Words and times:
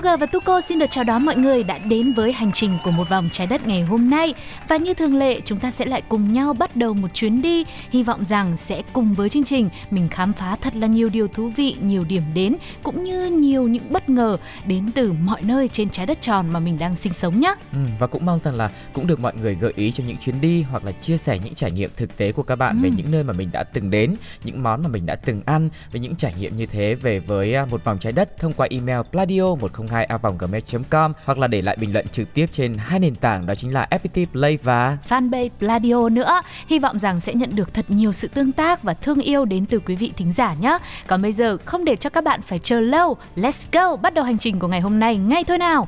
Sugar 0.00 0.20
và 0.20 0.26
Tuko 0.26 0.60
xin 0.60 0.78
được 0.78 0.90
chào 0.90 1.04
đón 1.04 1.24
mọi 1.24 1.36
người 1.36 1.62
đã 1.62 1.78
đến 1.78 2.12
với 2.12 2.32
hành 2.32 2.52
trình 2.52 2.78
của 2.84 2.90
một 2.90 3.08
vòng 3.08 3.28
trái 3.32 3.46
đất 3.46 3.66
ngày 3.66 3.82
hôm 3.82 4.10
nay. 4.10 4.34
Và 4.68 4.76
như 4.76 4.94
thường 4.94 5.16
lệ 5.16 5.40
chúng 5.44 5.58
ta 5.58 5.70
sẽ 5.70 5.84
lại 5.84 6.02
cùng 6.08 6.32
nhau 6.32 6.54
bắt 6.54 6.76
đầu 6.76 6.94
một 6.94 7.08
chuyến 7.14 7.42
đi. 7.42 7.64
Hy 7.90 8.02
vọng 8.02 8.24
rằng 8.24 8.56
sẽ 8.56 8.82
cùng 8.92 9.14
với 9.14 9.28
chương 9.28 9.44
trình 9.44 9.68
mình 9.90 10.08
khám 10.08 10.32
phá 10.32 10.56
thật 10.60 10.76
là 10.76 10.86
nhiều 10.86 11.08
điều 11.08 11.28
thú 11.28 11.48
vị 11.56 11.76
nhiều 11.82 12.04
điểm 12.04 12.22
đến 12.34 12.56
cũng 12.82 13.04
như 13.04 13.26
nhiều 13.26 13.68
những 13.68 13.82
bất 13.90 14.08
ngờ 14.08 14.36
đến 14.66 14.90
từ 14.94 15.12
mọi 15.12 15.42
nơi 15.42 15.68
trên 15.68 15.90
trái 15.90 16.06
đất 16.06 16.20
tròn 16.20 16.46
mà 16.52 16.60
mình 16.60 16.78
đang 16.78 16.96
sinh 16.96 17.12
sống 17.12 17.40
nhé 17.40 17.54
Ừ, 17.72 17.78
và 17.98 18.06
cũng 18.06 18.26
mong 18.26 18.38
rằng 18.38 18.54
là 18.54 18.70
cũng 18.92 19.06
được 19.06 19.20
mọi 19.20 19.32
người 19.42 19.54
gợi 19.54 19.72
ý 19.76 19.92
cho 19.92 20.04
những 20.06 20.16
chuyến 20.18 20.40
đi 20.40 20.62
hoặc 20.62 20.84
là 20.84 20.92
chia 20.92 21.16
sẻ 21.16 21.38
những 21.44 21.54
trải 21.54 21.70
nghiệm 21.70 21.90
thực 21.96 22.16
tế 22.16 22.32
của 22.32 22.42
các 22.42 22.56
bạn 22.56 22.76
Ừ. 22.76 22.82
về 22.82 22.90
những 22.96 23.10
nơi 23.10 23.24
mà 23.24 23.32
mình 23.32 23.48
đã 23.52 23.64
từng 23.64 23.90
đến, 23.90 24.14
những 24.44 24.62
món 24.62 24.82
mà 24.82 24.88
mình 24.88 25.06
đã 25.06 25.14
từng 25.14 25.40
ăn, 25.46 25.68
với 25.92 26.00
những 26.00 26.16
trải 26.16 26.34
nghiệm 26.40 26.56
như 26.56 26.66
thế 26.66 26.94
về 26.94 27.18
với 27.18 27.54
à, 27.54 27.66
một 27.70 27.84
vòng 27.84 27.98
trái 27.98 28.12
đất 28.12 28.38
thông 28.38 28.52
qua 28.52 28.66
email 28.70 29.00
pladio 29.12 29.54
102 29.90 30.06
gmail.com 30.38 31.12
hoặc 31.24 31.38
là 31.38 31.46
để 31.46 31.62
lại 31.62 31.76
bình 31.80 31.92
luận 31.92 32.08
trực 32.08 32.34
tiếp 32.34 32.46
trên 32.52 32.76
hai 32.78 32.98
nền 32.98 33.14
tảng 33.14 33.46
đó 33.46 33.54
chính 33.54 33.74
là 33.74 33.88
FPT 33.90 34.26
Play 34.26 34.58
và 34.62 34.98
fanpage 35.08 35.48
Pladio 35.58 36.08
nữa. 36.08 36.40
Hy 36.66 36.78
vọng 36.78 36.98
rằng 36.98 37.20
sẽ 37.20 37.34
nhận 37.34 37.56
được 37.56 37.74
thật 37.74 37.84
nhiều 37.88 38.12
sự 38.12 38.28
tương 38.28 38.52
tác 38.52 38.82
và 38.82 38.94
thương 38.94 39.20
yêu 39.20 39.44
đến 39.44 39.66
từ 39.66 39.78
quý 39.78 39.96
vị 39.96 40.12
thính 40.16 40.32
giả 40.32 40.54
nhé. 40.60 40.78
Còn 41.06 41.22
bây 41.22 41.32
giờ 41.32 41.56
không 41.64 41.84
để 41.84 41.96
cho 41.96 42.10
các 42.10 42.24
bạn 42.24 42.40
phải 42.42 42.58
chờ 42.58 42.80
lâu, 42.80 43.16
let's 43.36 43.66
go 43.72 43.96
bắt 43.96 44.14
đầu 44.14 44.24
hành 44.24 44.38
trình 44.38 44.58
của 44.58 44.68
ngày 44.68 44.80
hôm 44.80 45.00
nay 45.00 45.16
ngay 45.16 45.44
thôi 45.44 45.58
nào. 45.58 45.86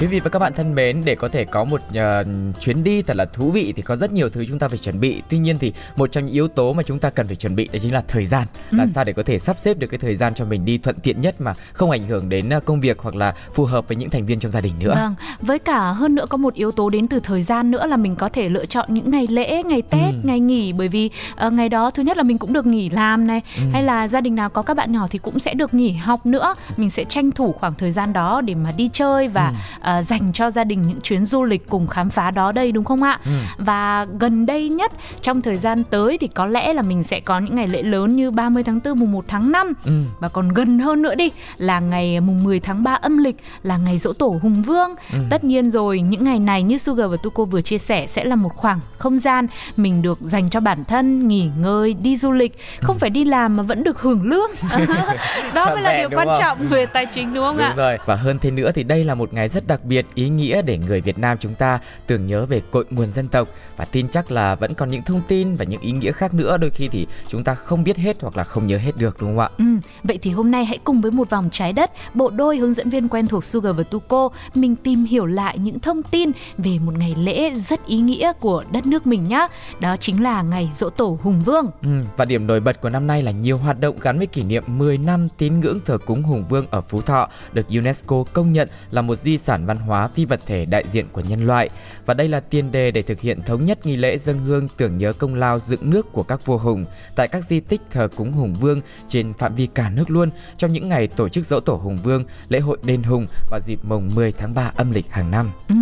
Quý 0.00 0.06
vị 0.06 0.20
và 0.20 0.30
các 0.30 0.38
bạn 0.38 0.52
thân 0.56 0.74
mến, 0.74 1.02
để 1.04 1.14
có 1.14 1.28
thể 1.28 1.44
có 1.44 1.64
một 1.64 1.80
ờ, 1.94 2.24
chuyến 2.60 2.84
đi 2.84 3.02
thật 3.02 3.16
là 3.16 3.24
thú 3.24 3.50
vị 3.50 3.72
thì 3.76 3.82
có 3.82 3.96
rất 3.96 4.12
nhiều 4.12 4.28
thứ 4.28 4.44
chúng 4.48 4.58
ta 4.58 4.68
phải 4.68 4.78
chuẩn 4.78 5.00
bị. 5.00 5.22
Tuy 5.28 5.38
nhiên 5.38 5.58
thì 5.58 5.72
một 5.96 6.12
trong 6.12 6.26
những 6.26 6.34
yếu 6.34 6.48
tố 6.48 6.72
mà 6.72 6.82
chúng 6.82 6.98
ta 6.98 7.10
cần 7.10 7.26
phải 7.26 7.36
chuẩn 7.36 7.56
bị 7.56 7.68
đó 7.72 7.78
chính 7.82 7.94
là 7.94 8.02
thời 8.08 8.26
gian. 8.26 8.46
Làm 8.70 8.86
sao 8.86 9.04
để 9.04 9.12
có 9.12 9.22
thể 9.22 9.38
sắp 9.38 9.56
xếp 9.58 9.78
được 9.78 9.86
cái 9.86 9.98
thời 9.98 10.16
gian 10.16 10.34
cho 10.34 10.44
mình 10.44 10.64
đi 10.64 10.78
thuận 10.78 10.96
tiện 11.00 11.20
nhất 11.20 11.40
mà 11.40 11.54
không 11.72 11.90
ảnh 11.90 12.06
hưởng 12.06 12.28
đến 12.28 12.48
ờ, 12.50 12.60
công 12.60 12.80
việc 12.80 12.98
hoặc 12.98 13.14
là 13.16 13.32
phù 13.54 13.64
hợp 13.64 13.88
với 13.88 13.96
những 13.96 14.10
thành 14.10 14.26
viên 14.26 14.38
trong 14.40 14.52
gia 14.52 14.60
đình 14.60 14.72
nữa. 14.78 14.94
Vâng, 14.94 15.14
với 15.40 15.58
cả 15.58 15.80
hơn 15.92 16.14
nữa 16.14 16.26
có 16.28 16.36
một 16.36 16.54
yếu 16.54 16.72
tố 16.72 16.90
đến 16.90 17.08
từ 17.08 17.20
thời 17.20 17.42
gian 17.42 17.70
nữa 17.70 17.86
là 17.86 17.96
mình 17.96 18.16
có 18.16 18.28
thể 18.28 18.48
lựa 18.48 18.66
chọn 18.66 18.94
những 18.94 19.10
ngày 19.10 19.26
lễ, 19.30 19.62
ngày 19.62 19.82
Tết, 19.82 20.14
Ừ. 20.14 20.20
ngày 20.22 20.40
nghỉ 20.40 20.72
bởi 20.72 20.88
vì 20.88 21.10
ờ, 21.36 21.50
ngày 21.50 21.68
đó 21.68 21.90
thứ 21.90 22.02
nhất 22.02 22.16
là 22.16 22.22
mình 22.22 22.38
cũng 22.38 22.52
được 22.52 22.66
nghỉ 22.66 22.90
làm 22.90 23.26
này, 23.26 23.40
Ừ. 23.56 23.62
hay 23.72 23.82
là 23.82 24.08
gia 24.08 24.20
đình 24.20 24.34
nào 24.34 24.50
có 24.50 24.62
các 24.62 24.74
bạn 24.74 24.92
nhỏ 24.92 25.06
thì 25.10 25.18
cũng 25.18 25.38
sẽ 25.38 25.54
được 25.54 25.74
nghỉ 25.74 25.92
học 25.92 26.26
nữa. 26.26 26.54
Mình 26.76 26.90
sẽ 26.90 27.04
tranh 27.04 27.30
thủ 27.30 27.52
khoảng 27.52 27.74
thời 27.74 27.90
gian 27.92 28.12
đó 28.12 28.40
để 28.40 28.54
mà 28.54 28.72
đi 28.76 28.88
chơi 28.92 29.28
và 29.28 29.48
Ừ. 29.48 29.89
ờ, 29.96 30.02
dành 30.02 30.32
cho 30.32 30.50
gia 30.50 30.64
đình 30.64 30.86
những 30.88 31.00
chuyến 31.00 31.24
du 31.24 31.44
lịch 31.44 31.68
cùng 31.68 31.86
khám 31.86 32.08
phá 32.10 32.30
đó 32.30 32.52
đây 32.52 32.72
đúng 32.72 32.84
không 32.84 33.02
ạ? 33.02 33.18
Ừ. 33.24 33.30
Và 33.58 34.06
gần 34.18 34.46
đây 34.46 34.68
nhất 34.68 34.92
trong 35.22 35.42
thời 35.42 35.56
gian 35.56 35.84
tới 35.84 36.18
thì 36.18 36.26
có 36.28 36.46
lẽ 36.46 36.72
là 36.72 36.82
mình 36.82 37.02
sẽ 37.02 37.20
có 37.20 37.38
những 37.38 37.54
ngày 37.56 37.68
lễ 37.68 37.82
lớn 37.82 38.16
như 38.16 38.30
30 38.30 38.62
tháng 38.62 38.80
4, 38.84 38.98
mùng 38.98 39.12
1 39.12 39.24
tháng 39.28 39.52
5 39.52 39.72
Ừ. 39.84 39.92
và 40.20 40.28
còn 40.28 40.48
gần 40.48 40.78
hơn 40.78 41.02
nữa 41.02 41.14
đi 41.14 41.30
là 41.58 41.80
ngày 41.80 42.20
mùng 42.20 42.44
10 42.44 42.60
tháng 42.60 42.82
3 42.82 42.94
âm 42.94 43.18
lịch 43.18 43.36
là 43.62 43.76
ngày 43.76 43.98
dỗ 43.98 44.12
tổ 44.12 44.38
Hùng 44.42 44.62
Vương. 44.62 44.90
Ừ. 45.12 45.18
Tất 45.30 45.44
nhiên 45.44 45.70
rồi, 45.70 46.00
những 46.00 46.24
ngày 46.24 46.38
này 46.38 46.62
như 46.62 46.78
Sugar 46.78 47.10
và 47.10 47.16
Tuko 47.22 47.44
vừa 47.44 47.60
chia 47.62 47.78
sẻ 47.78 48.06
sẽ 48.06 48.24
là 48.24 48.36
một 48.36 48.56
khoảng 48.56 48.80
không 48.98 49.18
gian 49.18 49.46
mình 49.76 50.02
được 50.02 50.18
dành 50.20 50.50
cho 50.50 50.60
bản 50.60 50.84
thân, 50.84 51.28
nghỉ 51.28 51.50
ngơi, 51.58 51.94
đi 51.94 52.16
du 52.16 52.32
lịch, 52.32 52.58
không 52.82 52.98
phải 52.98 53.10
đi 53.10 53.24
làm 53.24 53.56
mà 53.56 53.62
vẫn 53.62 53.82
được 53.84 54.00
hưởng 54.02 54.22
lương. 54.22 54.50
Đó 55.54 55.66
mới 55.66 55.82
là 55.82 55.96
điều 55.98 56.10
quan 56.10 56.28
không? 56.28 56.40
trọng 56.40 56.58
về 56.68 56.86
tài 56.86 57.06
chính 57.06 57.34
đúng 57.34 57.44
không 57.44 57.56
Đúng 57.56 57.66
ạ? 57.66 57.74
rồi 57.76 57.98
và 58.06 58.14
hơn 58.16 58.38
thế 58.38 58.50
nữa 58.50 58.70
thì 58.74 58.82
đây 58.82 59.04
là 59.04 59.14
một 59.14 59.32
ngày 59.34 59.48
rất 59.48 59.66
đặc 59.66 59.79
biệt 59.84 60.06
ý 60.14 60.28
nghĩa 60.28 60.62
để 60.62 60.78
người 60.78 61.00
Việt 61.00 61.18
Nam 61.18 61.36
chúng 61.40 61.54
ta 61.54 61.80
tưởng 62.06 62.26
nhớ 62.26 62.46
về 62.46 62.60
cội 62.70 62.84
nguồn 62.90 63.12
dân 63.12 63.28
tộc 63.28 63.48
và 63.76 63.84
tin 63.84 64.08
chắc 64.08 64.30
là 64.30 64.54
vẫn 64.54 64.74
còn 64.74 64.90
những 64.90 65.02
thông 65.02 65.22
tin 65.28 65.54
và 65.54 65.64
những 65.64 65.80
ý 65.80 65.92
nghĩa 65.92 66.12
khác 66.12 66.34
nữa 66.34 66.56
đôi 66.56 66.70
khi 66.70 66.88
thì 66.88 67.06
chúng 67.28 67.44
ta 67.44 67.54
không 67.54 67.84
biết 67.84 67.96
hết 67.96 68.16
hoặc 68.20 68.36
là 68.36 68.44
không 68.44 68.66
nhớ 68.66 68.78
hết 68.78 68.96
được 68.96 69.16
đúng 69.20 69.30
không 69.30 69.38
ạ? 69.38 69.48
Ừ, 69.58 69.64
vậy 70.04 70.18
thì 70.22 70.30
hôm 70.30 70.50
nay 70.50 70.64
hãy 70.64 70.78
cùng 70.84 71.00
với 71.00 71.10
một 71.10 71.30
vòng 71.30 71.48
trái 71.52 71.72
đất, 71.72 71.90
bộ 72.14 72.30
đôi 72.30 72.56
hướng 72.56 72.74
dẫn 72.74 72.90
viên 72.90 73.08
quen 73.08 73.26
thuộc 73.26 73.44
Sugar 73.44 73.76
và 73.76 73.82
Tuko, 73.82 74.28
mình 74.54 74.76
tìm 74.76 75.04
hiểu 75.04 75.26
lại 75.26 75.58
những 75.58 75.80
thông 75.80 76.02
tin 76.02 76.30
về 76.58 76.78
một 76.78 76.92
ngày 76.98 77.14
lễ 77.18 77.54
rất 77.54 77.86
ý 77.86 77.98
nghĩa 77.98 78.32
của 78.40 78.64
đất 78.72 78.86
nước 78.86 79.06
mình 79.06 79.26
nhé. 79.26 79.46
Đó 79.80 79.96
chính 79.96 80.22
là 80.22 80.42
ngày 80.42 80.70
dỗ 80.74 80.90
tổ 80.90 81.18
Hùng 81.22 81.42
Vương. 81.44 81.66
Ừ, 81.82 81.88
và 82.16 82.24
điểm 82.24 82.46
nổi 82.46 82.60
bật 82.60 82.80
của 82.80 82.90
năm 82.90 83.06
nay 83.06 83.22
là 83.22 83.30
nhiều 83.30 83.58
hoạt 83.58 83.80
động 83.80 83.96
gắn 84.00 84.18
với 84.18 84.26
kỷ 84.26 84.42
niệm 84.42 84.64
10 84.66 84.98
năm 84.98 85.28
tín 85.38 85.60
ngưỡng 85.60 85.80
thờ 85.86 85.98
cúng 86.06 86.22
Hùng 86.22 86.44
Vương 86.48 86.66
ở 86.70 86.80
Phú 86.80 87.00
Thọ 87.00 87.28
được 87.52 87.68
UNESCO 87.68 88.24
công 88.32 88.52
nhận 88.52 88.68
là 88.90 89.02
một 89.02 89.18
di 89.18 89.38
sản 89.38 89.66
văn 89.70 89.78
hóa 89.78 90.08
phi 90.08 90.24
vật 90.24 90.40
thể 90.46 90.64
đại 90.64 90.84
diện 90.88 91.06
của 91.12 91.20
nhân 91.28 91.46
loại. 91.46 91.68
Và 92.06 92.14
đây 92.14 92.28
là 92.28 92.40
tiền 92.40 92.72
đề 92.72 92.90
để 92.90 93.02
thực 93.02 93.20
hiện 93.20 93.42
thống 93.42 93.64
nhất 93.64 93.86
nghi 93.86 93.96
lễ 93.96 94.18
dâng 94.18 94.38
hương 94.38 94.68
tưởng 94.76 94.98
nhớ 94.98 95.12
công 95.12 95.34
lao 95.34 95.58
dựng 95.58 95.90
nước 95.90 96.12
của 96.12 96.22
các 96.22 96.46
vua 96.46 96.58
hùng 96.58 96.84
tại 97.16 97.28
các 97.28 97.44
di 97.44 97.60
tích 97.60 97.80
thờ 97.90 98.08
cúng 98.16 98.32
Hùng 98.32 98.54
Vương 98.60 98.80
trên 99.08 99.32
phạm 99.34 99.54
vi 99.54 99.66
cả 99.66 99.90
nước 99.90 100.10
luôn 100.10 100.30
trong 100.56 100.72
những 100.72 100.88
ngày 100.88 101.06
tổ 101.08 101.28
chức 101.28 101.44
dỗ 101.46 101.60
tổ 101.60 101.74
Hùng 101.74 101.98
Vương, 102.02 102.24
lễ 102.48 102.60
hội 102.60 102.78
đền 102.82 103.02
Hùng 103.02 103.26
vào 103.50 103.60
dịp 103.60 103.78
mùng 103.82 104.10
10 104.14 104.32
tháng 104.32 104.54
3 104.54 104.72
âm 104.76 104.90
lịch 104.92 105.06
hàng 105.10 105.30
năm. 105.30 105.50
Ừ, 105.68 105.74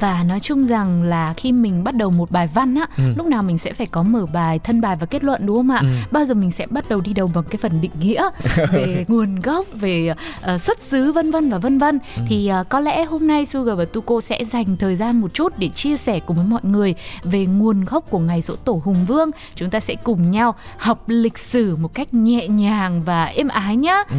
và 0.00 0.24
nói 0.28 0.40
chung 0.40 0.66
rằng 0.66 1.02
là 1.02 1.34
khi 1.36 1.52
mình 1.52 1.84
bắt 1.84 1.94
đầu 1.96 2.10
một 2.10 2.30
bài 2.30 2.48
văn 2.54 2.74
á, 2.74 2.86
Ừ. 2.96 3.04
lúc 3.16 3.26
nào 3.26 3.42
mình 3.42 3.58
sẽ 3.58 3.72
phải 3.72 3.86
có 3.86 4.02
mở 4.02 4.26
bài, 4.32 4.58
thân 4.58 4.80
bài 4.80 4.96
và 5.00 5.06
kết 5.06 5.24
luận 5.24 5.46
đúng 5.46 5.56
không 5.56 5.70
ạ? 5.70 5.78
Ừ. 5.82 5.88
Bao 6.10 6.24
giờ 6.24 6.34
mình 6.34 6.50
sẽ 6.52 6.66
bắt 6.66 6.88
đầu 6.88 7.00
đi 7.00 7.12
đầu 7.12 7.30
bằng 7.34 7.44
cái 7.44 7.58
phần 7.62 7.80
định 7.80 7.90
nghĩa 8.00 8.22
về 8.72 9.04
nguồn 9.08 9.40
gốc, 9.40 9.66
về 9.74 10.14
ờ, 10.40 10.58
xuất 10.58 10.80
xứ 10.80 11.12
vân 11.12 11.30
vân 11.30 11.50
và 11.50 11.58
vân 11.58 11.78
vân. 11.78 11.98
Ừ. 12.16 12.22
Thì 12.28 12.46
ờ, 12.48 12.64
có 12.68 12.80
lẽ 12.80 13.04
hôm 13.04 13.26
nay 13.26 13.31
Sugar 13.46 13.78
và 13.78 13.84
Tuko 13.84 14.20
sẽ 14.20 14.44
dành 14.44 14.76
thời 14.76 14.96
gian 14.96 15.20
một 15.20 15.34
chút 15.34 15.52
để 15.58 15.68
chia 15.68 15.96
sẻ 15.96 16.20
cùng 16.20 16.36
với 16.36 16.46
mọi 16.46 16.60
người 16.64 16.94
về 17.22 17.46
nguồn 17.46 17.84
gốc 17.84 18.10
của 18.10 18.18
ngày 18.18 18.40
dỗ 18.40 18.54
tổ 18.54 18.80
Hùng 18.84 19.04
Vương. 19.08 19.30
Chúng 19.54 19.70
ta 19.70 19.80
sẽ 19.80 19.94
cùng 20.04 20.30
nhau 20.30 20.54
học 20.76 21.04
lịch 21.06 21.38
sử 21.38 21.76
một 21.76 21.94
cách 21.94 22.14
nhẹ 22.14 22.48
nhàng 22.48 23.02
và 23.04 23.24
êm 23.24 23.48
ái 23.48 23.76
nhé. 23.76 24.04
Ừ. 24.10 24.16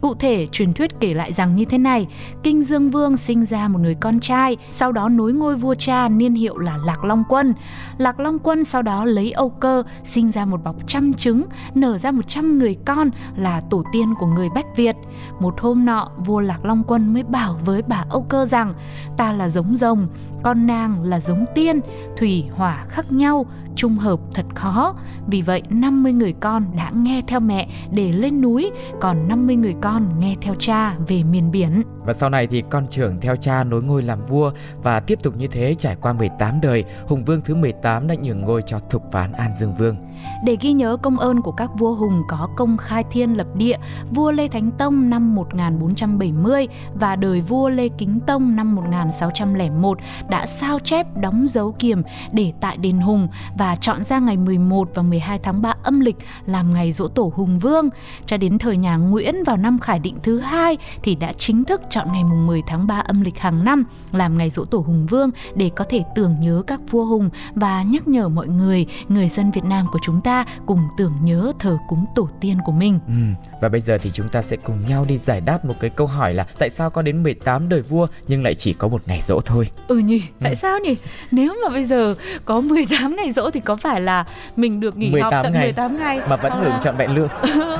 Cụ 0.00 0.14
thể, 0.14 0.46
truyền 0.46 0.72
thuyết 0.72 1.00
kể 1.00 1.14
lại 1.14 1.32
rằng 1.32 1.56
như 1.56 1.64
thế 1.64 1.78
này, 1.78 2.06
Kinh 2.42 2.62
Dương 2.62 2.90
Vương 2.90 3.16
sinh 3.16 3.44
ra 3.44 3.68
một 3.68 3.78
người 3.78 3.94
con 3.94 4.20
trai, 4.20 4.56
sau 4.70 4.92
đó 4.92 5.08
nối 5.08 5.32
ngôi 5.32 5.56
vua 5.56 5.74
cha 5.74 6.08
niên 6.08 6.34
hiệu 6.34 6.58
là 6.58 6.76
Lạc 6.84 7.04
Long 7.04 7.22
Quân. 7.28 7.54
Lạc 7.98 8.20
Long 8.20 8.38
Quân 8.38 8.64
sau 8.64 8.82
đó 8.82 9.04
lấy 9.04 9.32
Âu 9.32 9.48
Cơ, 9.48 9.82
sinh 10.04 10.30
ra 10.30 10.44
một 10.44 10.64
bọc 10.64 10.76
trăm 10.86 11.14
trứng, 11.14 11.44
nở 11.74 11.98
ra 11.98 12.10
một 12.10 12.28
trăm 12.28 12.58
người 12.58 12.76
con 12.84 13.10
là 13.36 13.60
tổ 13.70 13.82
tiên 13.92 14.14
của 14.18 14.26
người 14.26 14.48
Bách 14.54 14.76
Việt. 14.76 14.96
Một 15.40 15.60
hôm 15.60 15.84
nọ, 15.84 16.10
vua 16.26 16.40
Lạc 16.40 16.64
Long 16.64 16.82
Quân 16.86 17.14
mới 17.14 17.22
bảo 17.22 17.58
với 17.64 17.82
bà 17.82 18.04
Âu 18.10 18.22
Cơ 18.28 18.44
rằng, 18.44 18.74
ta 19.16 19.32
là 19.32 19.48
giống 19.48 19.76
rồng, 19.76 20.06
con 20.42 20.66
nàng 20.66 21.02
là 21.02 21.20
giống 21.20 21.44
tiên, 21.54 21.80
thủy 22.16 22.44
hỏa 22.50 22.84
khác 22.88 23.12
nhau, 23.12 23.46
trung 23.76 23.96
hợp 23.96 24.20
thật 24.34 24.46
khó. 24.54 24.94
Vì 25.26 25.42
vậy 25.42 25.62
50 25.70 26.12
người 26.12 26.34
con 26.40 26.64
đã 26.76 26.90
nghe 26.94 27.22
theo 27.26 27.40
mẹ 27.40 27.68
để 27.90 28.12
lên 28.12 28.40
núi, 28.40 28.70
còn 29.00 29.28
50 29.28 29.56
người 29.56 29.74
con 29.80 30.18
nghe 30.18 30.34
theo 30.40 30.54
cha 30.54 30.94
về 31.06 31.22
miền 31.22 31.50
biển. 31.50 31.82
Và 32.06 32.12
sau 32.12 32.30
này 32.30 32.46
thì 32.46 32.62
con 32.70 32.86
trưởng 32.90 33.20
theo 33.20 33.36
cha 33.36 33.64
nối 33.64 33.82
ngôi 33.82 34.02
làm 34.02 34.26
vua 34.26 34.50
và 34.82 35.00
tiếp 35.00 35.18
tục 35.22 35.34
như 35.36 35.46
thế 35.46 35.74
trải 35.78 35.96
qua 36.00 36.12
18 36.12 36.60
đời, 36.60 36.84
Hùng 37.06 37.24
Vương 37.24 37.40
thứ 37.44 37.54
18 37.54 38.06
đã 38.06 38.14
nhường 38.22 38.40
ngôi 38.40 38.62
cho 38.66 38.78
Thục 38.78 39.12
Phán 39.12 39.32
An 39.32 39.54
Dương 39.54 39.74
Vương. 39.74 39.96
Để 40.44 40.56
ghi 40.60 40.72
nhớ 40.72 40.96
công 40.96 41.18
ơn 41.18 41.42
của 41.42 41.52
các 41.52 41.70
vua 41.78 41.94
hùng 41.94 42.22
có 42.28 42.48
công 42.56 42.76
khai 42.76 43.04
thiên 43.10 43.36
lập 43.36 43.46
địa, 43.54 43.76
vua 44.10 44.32
Lê 44.32 44.48
Thánh 44.48 44.70
Tông 44.70 45.10
năm 45.10 45.34
1470 45.34 46.68
và 46.94 47.16
đời 47.16 47.40
vua 47.40 47.68
Lê 47.68 47.88
Kính 47.88 48.20
Tông 48.26 48.56
năm 48.56 48.74
1601 48.74 49.98
đã 50.28 50.46
sao 50.46 50.78
chép 50.78 51.06
đóng 51.16 51.46
dấu 51.48 51.72
kiềm 51.78 52.02
để 52.32 52.52
tại 52.60 52.76
đền 52.76 52.98
Hùng 52.98 53.28
và 53.58 53.76
chọn 53.76 54.04
ra 54.04 54.18
ngày 54.18 54.36
11 54.36 54.90
và 54.94 55.02
12 55.02 55.38
tháng 55.38 55.62
3 55.62 55.74
âm 55.82 56.00
lịch 56.00 56.16
làm 56.46 56.74
ngày 56.74 56.92
dỗ 56.92 57.08
tổ 57.08 57.32
Hùng 57.34 57.58
Vương. 57.58 57.88
Cho 58.26 58.36
đến 58.36 58.58
thời 58.58 58.76
nhà 58.76 58.96
Nguyễn 58.96 59.44
vào 59.44 59.56
năm 59.56 59.78
Khải 59.78 59.98
Định 59.98 60.16
thứ 60.22 60.38
hai 60.38 60.76
thì 61.02 61.14
đã 61.14 61.32
chính 61.32 61.64
thức 61.64 61.80
chọn 61.90 62.12
ngày 62.12 62.24
mùng 62.24 62.46
10 62.46 62.62
tháng 62.66 62.86
3 62.86 62.98
âm 62.98 63.20
lịch 63.20 63.38
hàng 63.38 63.64
năm 63.64 63.84
làm 64.12 64.38
ngày 64.38 64.50
dỗ 64.50 64.64
tổ 64.64 64.78
Hùng 64.78 65.06
Vương 65.06 65.30
để 65.54 65.70
có 65.76 65.84
thể 65.88 66.04
tưởng 66.14 66.36
nhớ 66.40 66.62
các 66.66 66.80
vua 66.90 67.04
hùng 67.04 67.30
và 67.54 67.82
nhắc 67.82 68.08
nhở 68.08 68.28
mọi 68.28 68.48
người, 68.48 68.86
người 69.08 69.28
dân 69.28 69.50
Việt 69.50 69.64
Nam 69.64 69.86
của 69.92 69.98
chúng 70.02 70.20
ta 70.20 70.44
cùng 70.66 70.80
tưởng 70.98 71.12
nhớ 71.22 71.52
thờ 71.58 71.78
cúng 71.88 72.04
tổ 72.14 72.28
tiên 72.40 72.58
của 72.64 72.72
mình. 72.72 72.98
Ừ, 73.06 73.12
và 73.60 73.68
bây 73.68 73.80
giờ 73.80 73.98
thì 74.02 74.10
chúng 74.14 74.28
ta 74.28 74.42
sẽ 74.42 74.56
cùng 74.56 74.84
nhau 74.86 75.04
đi 75.08 75.18
giải 75.18 75.40
đáp 75.40 75.64
một 75.64 75.74
cái 75.80 75.90
câu 75.90 76.06
hỏi 76.06 76.34
là 76.34 76.46
tại 76.58 76.70
sao 76.70 76.90
có 76.90 77.02
đến 77.02 77.22
18 77.22 77.68
đời 77.68 77.82
vua 77.82 78.06
nhưng 78.28 78.42
lại 78.42 78.54
chỉ 78.54 78.72
có 78.72 78.88
một 78.88 79.02
ngày 79.06 79.20
dỗ 79.22 79.40
thôi. 79.40 79.68
Ừ 79.88 79.96
nhỉ, 80.18 80.26
tại 80.40 80.52
ừ. 80.52 80.58
sao 80.62 80.78
nhỉ? 80.78 80.96
Nếu 81.30 81.56
mà 81.62 81.68
bây 81.68 81.84
giờ 81.84 82.14
có 82.44 82.60
18 82.60 83.16
ngày 83.16 83.32
dỗ 83.32 83.50
thì 83.50 83.60
có 83.60 83.76
phải 83.76 84.00
là 84.00 84.24
mình 84.56 84.80
được 84.80 84.96
nghỉ 84.96 85.10
18 85.10 85.32
học 85.32 85.42
tận 85.42 85.52
ngày 85.52 85.64
18 85.64 85.98
ngày 85.98 86.20
mà 86.28 86.36
vẫn 86.36 86.52
hưởng 86.60 86.72
trọn 86.82 86.96
vẹn 86.96 87.14
lương. 87.14 87.28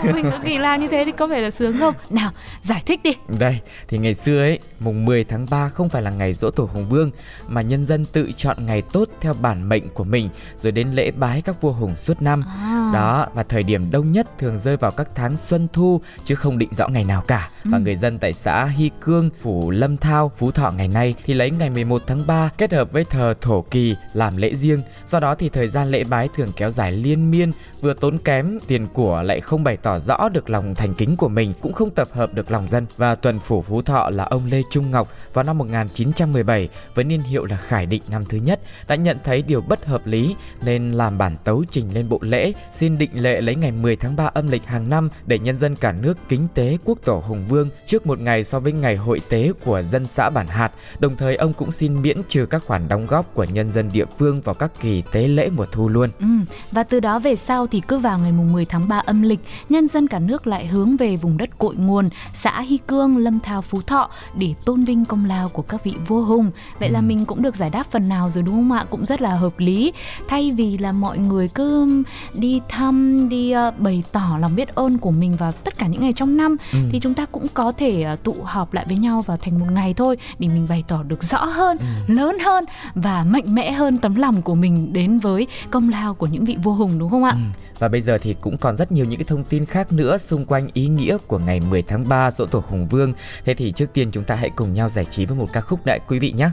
mình 0.15 0.25
được 0.25 0.45
nghỉ 0.45 0.59
làm 0.59 0.81
như 0.81 0.89
thế 0.89 1.05
thì 1.05 1.13
có 1.13 1.29
phải 1.29 1.41
là 1.41 1.51
sướng 1.51 1.79
không? 1.79 1.95
Nào, 2.11 2.31
giải 2.63 2.83
thích 2.87 3.01
đi. 3.03 3.13
Đây, 3.39 3.59
thì 3.89 3.99
ngày 3.99 4.15
xưa 4.15 4.39
ấy, 4.39 4.59
mùng 4.81 5.05
10 5.05 5.25
tháng 5.25 5.47
3 5.51 5.69
không 5.69 5.89
phải 5.89 6.03
là 6.03 6.11
ngày 6.11 6.33
dỗ 6.33 6.51
tổ 6.51 6.69
Hùng 6.73 6.89
Vương 6.89 7.11
mà 7.49 7.63
nhân 7.63 7.87
dân 7.87 8.05
tự 8.05 8.33
chọn 8.37 8.67
ngày 8.67 8.83
tốt 8.83 9.09
theo 9.21 9.35
bản 9.35 9.69
mệnh 9.69 9.89
của 9.89 10.05
mình 10.05 10.29
rồi 10.57 10.73
đến 10.73 10.91
lễ 10.91 11.11
bái 11.11 11.43
các 11.43 11.61
vua 11.61 11.73
hùng 11.73 11.97
suốt 11.97 12.23
năm. 12.23 12.45
À. 12.63 12.91
Đó, 12.95 13.27
và 13.35 13.43
thời 13.43 13.63
điểm 13.63 13.91
đông 13.91 14.13
nhất 14.13 14.39
thường 14.39 14.59
rơi 14.59 14.77
vào 14.77 14.91
các 14.91 15.09
tháng 15.15 15.37
xuân 15.37 15.69
thu 15.73 16.01
chứ 16.25 16.35
không 16.35 16.59
định 16.59 16.75
rõ 16.77 16.89
ngày 16.89 17.05
nào 17.05 17.21
cả. 17.21 17.51
Ừ. 17.65 17.71
Và 17.73 17.79
người 17.79 17.97
dân 17.97 18.19
tại 18.19 18.33
xã 18.33 18.65
Hy 18.65 18.91
Cương, 19.01 19.31
phủ 19.41 19.71
Lâm 19.71 19.97
Thao, 19.97 20.33
Phú 20.37 20.51
Thọ 20.51 20.71
ngày 20.77 20.89
nay 20.89 21.15
thì 21.25 21.35
lấy 21.35 21.51
ngày 21.51 21.71
11 21.71 22.03
tháng 22.07 22.27
3 22.29 22.51
kết 22.59 22.73
hợp 22.73 22.93
với 22.93 23.05
thờ 23.05 23.35
thổ 23.41 23.65
kỳ 23.71 23.97
làm 24.13 24.37
lễ 24.37 24.55
riêng. 24.55 24.83
Do 25.07 25.21
đó 25.21 25.35
thì 25.35 25.49
thời 25.49 25.69
gian 25.69 25.91
lễ 25.91 26.05
bái 26.05 26.29
thường 26.37 26.53
kéo 26.57 26.71
dài 26.71 26.93
liên 26.93 27.31
miên, 27.31 27.53
vừa 27.81 27.95
tốn 27.95 28.19
kém 28.19 28.59
tiền 28.67 28.87
của 28.93 29.23
lại 29.23 29.41
không 29.41 29.65
bày 29.65 29.77
tỏ 29.77 29.99
rõ 29.99 30.29
được 30.29 30.51
lòng 30.51 30.75
thành 30.75 30.95
kính 30.95 31.17
của 31.17 31.29
mình, 31.29 31.55
cũng 31.61 31.73
không 31.73 31.91
tập 31.91 32.09
hợp 32.13 32.35
được 32.35 32.51
lòng 32.51 32.69
dân. 32.69 32.87
Và 32.97 33.15
tuần 33.15 33.39
phủ 33.39 33.63
Phú 33.63 33.83
Thọ 33.83 34.11
là 34.11 34.25
ông 34.25 34.47
Lê 34.47 34.63
Trung 34.71 34.91
Ngọc 34.91 35.09
vào 35.35 35.43
năm 35.43 35.59
1917 35.59 36.69
với 36.95 37.05
niên 37.05 37.21
hiệu 37.21 37.45
là 37.45 37.57
Khải 37.57 37.87
Định 37.87 38.03
năm 38.11 38.25
thứ 38.25 38.39
nhất 38.39 38.61
đã 38.89 38.95
nhận 38.95 39.17
thấy 39.25 39.43
điều 39.43 39.61
bất 39.61 39.87
hợp 39.87 40.07
lý 40.07 40.37
nên 40.65 40.93
làm 40.93 41.19
bản 41.19 41.37
tấu 41.45 41.65
trình 41.71 41.95
lên 41.95 42.09
bộ 42.09 42.19
lễ 42.23 42.53
xin 42.73 42.99
định 42.99 43.11
lệ 43.15 43.41
lấy 43.41 43.55
ngày 43.55 43.73
10 43.73 43.97
tháng 43.97 44.17
3 44.17 44.25
âm 44.27 44.49
lịch 44.49 44.65
hàng 44.65 44.91
năm 44.91 45.09
để 45.27 45.39
nhân 45.39 45.59
dân 45.59 45.77
cả 45.77 45.93
nước 45.93 46.19
kính 46.29 46.49
tế 46.55 46.79
quốc 46.85 46.99
tổ 47.05 47.23
Hùng 47.27 47.45
Vương 47.49 47.69
trước 47.87 48.07
một 48.07 48.21
ngày 48.21 48.45
so 48.45 48.61
với 48.61 48.73
ngày 48.73 48.97
hội 48.97 49.21
tế 49.29 49.53
của 49.65 49.83
dân 49.83 50.07
xã 50.07 50.31
bản 50.31 50.47
hạt. 50.47 50.73
Đồng 50.99 51.17
thời 51.17 51.37
ông 51.37 51.53
cũng 51.53 51.73
xin 51.73 52.03
miễn 52.03 52.18
trừ 52.29 52.47
các 52.47 52.63
khoản 52.67 52.89
đóng 52.89 53.07
góp 53.07 53.35
của 53.35 53.45
nhân 53.45 53.73
dân 53.73 53.91
địa 53.93 54.05
phương 54.19 54.41
vào 54.41 54.55
các 54.55 54.71
kỳ 54.81 55.03
tế 55.13 55.29
lễ 55.29 55.51
mùa 55.51 55.67
thu 55.73 55.89
luôn. 55.89 56.11
Ừ, 56.21 56.27
và 56.73 56.83
từ 56.83 57.01
đó 57.01 57.19
về 57.19 57.37
sau 57.37 57.67
thì 57.67 57.81
cứ 57.81 57.99
vào 57.99 58.19
ngày 58.19 58.33
mùng 58.33 58.53
10 58.53 58.65
tháng 58.65 58.89
3 58.89 58.99
âm 58.99 59.23
lịch, 59.23 59.41
nhân 59.69 59.89
dân 59.89 60.09
cả 60.09 60.19
nước 60.19 60.47
lại 60.47 60.67
hướng 60.67 60.97
về 60.97 61.17
vùng 61.17 61.37
đất 61.37 61.59
cội 61.59 61.77
nguồn, 61.77 62.09
xã 62.33 62.61
Hy 62.61 62.79
Cương, 62.79 63.17
Lâm 63.17 63.41
Thao, 63.41 63.63
Phú 63.63 63.83
Thọ 63.83 64.11
để 64.35 64.55
tôn 64.65 64.85
vinh 64.85 65.05
công 65.05 65.25
lao 65.25 65.49
của 65.49 65.63
các 65.63 65.85
vị 65.85 65.95
vua 66.07 66.25
hùng. 66.25 66.51
Vậy 66.79 66.89
ừ. 66.89 66.93
là 66.93 67.01
mình 67.01 67.25
cũng 67.25 67.43
được 67.43 67.57
giải 67.57 67.71
đáp 67.71 67.87
phần 67.91 68.09
nào 68.09 68.31
rồi 68.31 68.43
đúng 68.43 68.55
không 68.55 68.73
ạ? 68.73 68.85
Cũng 68.91 69.07
rất 69.07 69.23
là 69.23 69.35
hợp 69.35 69.59
lý. 69.59 69.93
Thay 70.29 70.53
vì 70.53 70.79
là 70.79 70.93
mọi 70.93 71.19
người 71.19 71.49
cứ 71.49 71.89
đi 72.35 72.61
thăm, 72.69 73.29
đi 73.29 73.55
uh, 73.69 73.79
bày 73.79 74.05
tỏ 74.13 74.39
lòng 74.41 74.57
biết 74.57 74.75
ơn 74.75 74.99
của 74.99 75.11
mình 75.11 75.37
vào 75.37 75.53
tất 75.53 75.79
cả 75.79 75.87
những 75.87 76.01
ngày 76.01 76.13
trong 76.17 76.37
năm 76.37 76.57
ừ. 76.73 76.79
thì 76.93 77.01
chúng 77.01 77.15
ta 77.15 77.27
cũng 77.27 77.47
có 77.55 77.73
thể 77.73 78.07
uh, 78.13 78.23
tụ 78.23 78.37
họp 78.45 78.75
lại 78.75 78.85
với 78.89 78.97
nhau 78.97 79.23
vào 79.23 79.37
thành 79.37 79.59
một 79.59 79.67
ngày 79.71 79.95
thôi 79.95 80.17
để 80.39 80.49
mình 80.49 80.67
bày 80.69 80.85
tỏ 80.89 81.03
được 81.03 81.25
rõ 81.25 81.45
hơn, 81.45 81.77
ừ 81.79 82.08
lớn 82.11 82.39
hơn 82.39 82.65
và 82.95 83.25
mạnh 83.25 83.55
mẽ 83.55 83.73
hơn 83.73 83.99
tấm 83.99 84.15
lòng 84.15 84.43
của 84.43 84.55
mình 84.55 84.93
đến 84.93 85.19
với 85.19 85.47
công 85.71 85.89
lao 85.89 86.15
của 86.15 86.27
những 86.27 86.45
vị 86.45 86.57
vua 86.63 86.73
hùng, 86.73 86.99
đúng 86.99 87.11
không 87.11 87.25
ạ? 87.25 87.33
Ừ. 87.33 87.39
Và 87.79 87.89
bây 87.89 88.01
giờ 88.01 88.19
thì 88.19 88.35
cũng 88.41 88.59
còn 88.59 88.77
rất 88.77 88.93
nhiều 88.93 89.05
những 89.05 89.19
cái 89.19 89.25
thông 89.25 89.45
tin 89.45 89.67
khác 89.67 89.93
nữa 89.93 90.19
xung 90.19 90.45
quanh 90.45 90.69
ý 90.73 90.87
nghĩa 90.87 91.17
của 91.27 91.39
ngày 91.39 91.61
10 91.61 91.83
tháng 91.83 92.09
3 92.09 92.31
dỗ 92.31 92.47
tổ 92.47 92.63
Hùng 92.69 92.87
Vương. 92.87 93.13
Thế 93.45 93.55
thì 93.55 93.73
trước 93.73 93.93
tiên 93.93 94.11
chúng 94.11 94.25
ta 94.25 94.35
hãy 94.35 94.51
cùng 94.51 94.75
nhau 94.75 94.89
giải 94.89 95.05
trí 95.05 95.27
với 95.27 95.37
một 95.37 95.53
ca 95.53 95.61
khúc 95.61 95.87
đại 95.87 96.01
quý 96.09 96.19
vị 96.19 96.33
nhé. 96.33 96.51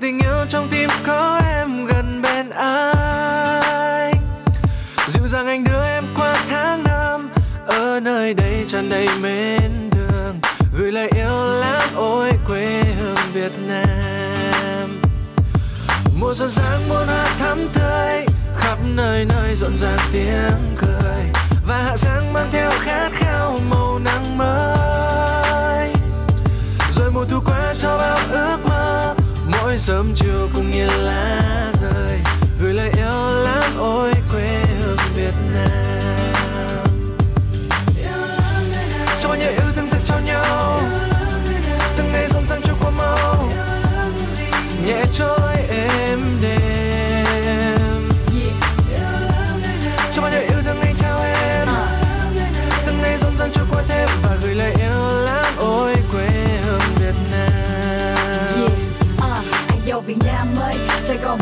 tình 0.00 0.18
yêu 0.18 0.46
trong 0.48 0.68
tim 0.68 0.90
có 1.06 1.40
em 1.46 1.86
gần 1.86 2.22
bên 2.22 2.50
anh. 2.50 4.14
Dịu 5.08 5.28
dàng 5.28 5.46
anh 5.46 5.64
đưa 5.64 5.84
em 5.84 6.04
qua 6.16 6.34
tháng 6.48 6.84
năm, 6.84 7.30
ở 7.66 8.00
nơi 8.00 8.34
đây 8.34 8.64
tràn 8.68 8.88
đầy 8.88 9.08
mến 9.20 9.90
đường. 9.90 10.40
Gửi 10.78 10.92
lời 10.92 11.10
yêu 11.16 11.44
lãng 11.44 11.88
ôi 11.94 12.32
quê 12.48 12.84
hương 13.00 13.32
việt 13.32 13.52
nam. 13.66 15.02
Mùa 16.20 16.34
xuân 16.34 16.50
sáng 16.50 16.88
muôn 16.88 17.06
hoa 17.06 17.26
thắm 17.38 17.68
tươi, 17.74 18.26
khắp 18.58 18.78
nơi 18.96 19.24
nơi 19.24 19.56
rộn 19.56 19.78
ràng 19.78 19.98
tiếng 20.12 20.76
cười. 20.76 21.24
Và 21.66 21.76
hạ 21.76 21.96
sáng 21.96 22.32
mang 22.32 22.48
theo 22.52 22.70
khát 22.70 23.10
khao 23.12 23.21
sớm 30.02 30.14
chiều 30.16 30.48
cũng 30.54 30.70
như 30.70 30.86
lá 30.86 31.72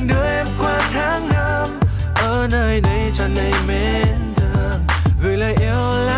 anh 0.00 0.08
đưa 0.08 0.24
em 0.24 0.46
qua 0.58 0.80
tháng 0.92 1.28
năm. 1.28 1.68
Ở 2.14 2.48
nơi 2.50 2.80
đây 2.80 3.10
tràn 3.14 3.34
đầy 3.36 3.52
mến 3.68 4.34
thương 4.36 4.80
gửi 5.22 5.36
lời 5.36 5.56
yêu 5.60 6.04
lắm 6.06 6.09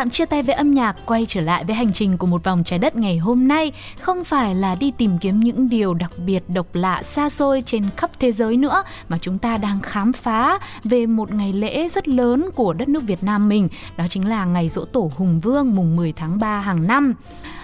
Tạm 0.00 0.10
chia 0.10 0.24
tay 0.24 0.42
với 0.42 0.54
âm 0.54 0.74
nhạc, 0.74 0.96
quay 1.06 1.26
trở 1.28 1.40
lại 1.40 1.64
với 1.64 1.74
hành 1.74 1.92
trình 1.92 2.18
của 2.18 2.26
một 2.26 2.44
vòng 2.44 2.64
trái 2.64 2.78
đất 2.78 2.96
ngày 2.96 3.18
hôm 3.18 3.48
nay 3.48 3.72
không 4.00 4.24
phải 4.24 4.54
là 4.54 4.74
đi 4.74 4.90
tìm 4.90 5.18
kiếm 5.18 5.40
những 5.40 5.68
điều 5.68 5.94
đặc 5.94 6.10
biệt 6.26 6.42
độc 6.48 6.74
lạ 6.74 7.02
xa 7.02 7.30
xôi 7.30 7.62
trên 7.66 7.84
khắp 7.96 8.10
thế 8.18 8.32
giới 8.32 8.56
nữa 8.56 8.82
mà 9.08 9.18
chúng 9.20 9.38
ta 9.38 9.56
đang 9.56 9.80
khám 9.80 10.12
phá 10.12 10.58
về 10.84 11.06
một 11.06 11.32
ngày 11.32 11.52
lễ 11.52 11.88
rất 11.88 12.08
lớn 12.08 12.50
của 12.54 12.72
đất 12.72 12.88
nước 12.88 13.02
Việt 13.02 13.22
Nam 13.22 13.48
mình, 13.48 13.68
đó 13.96 14.04
chính 14.08 14.28
là 14.28 14.44
ngày 14.44 14.68
Dỗ 14.68 14.84
Tổ 14.84 15.10
Hùng 15.16 15.40
Vương 15.40 15.74
mùng 15.74 15.96
10 15.96 16.12
tháng 16.12 16.38
3 16.38 16.60
hàng 16.60 16.86
năm. 16.86 17.14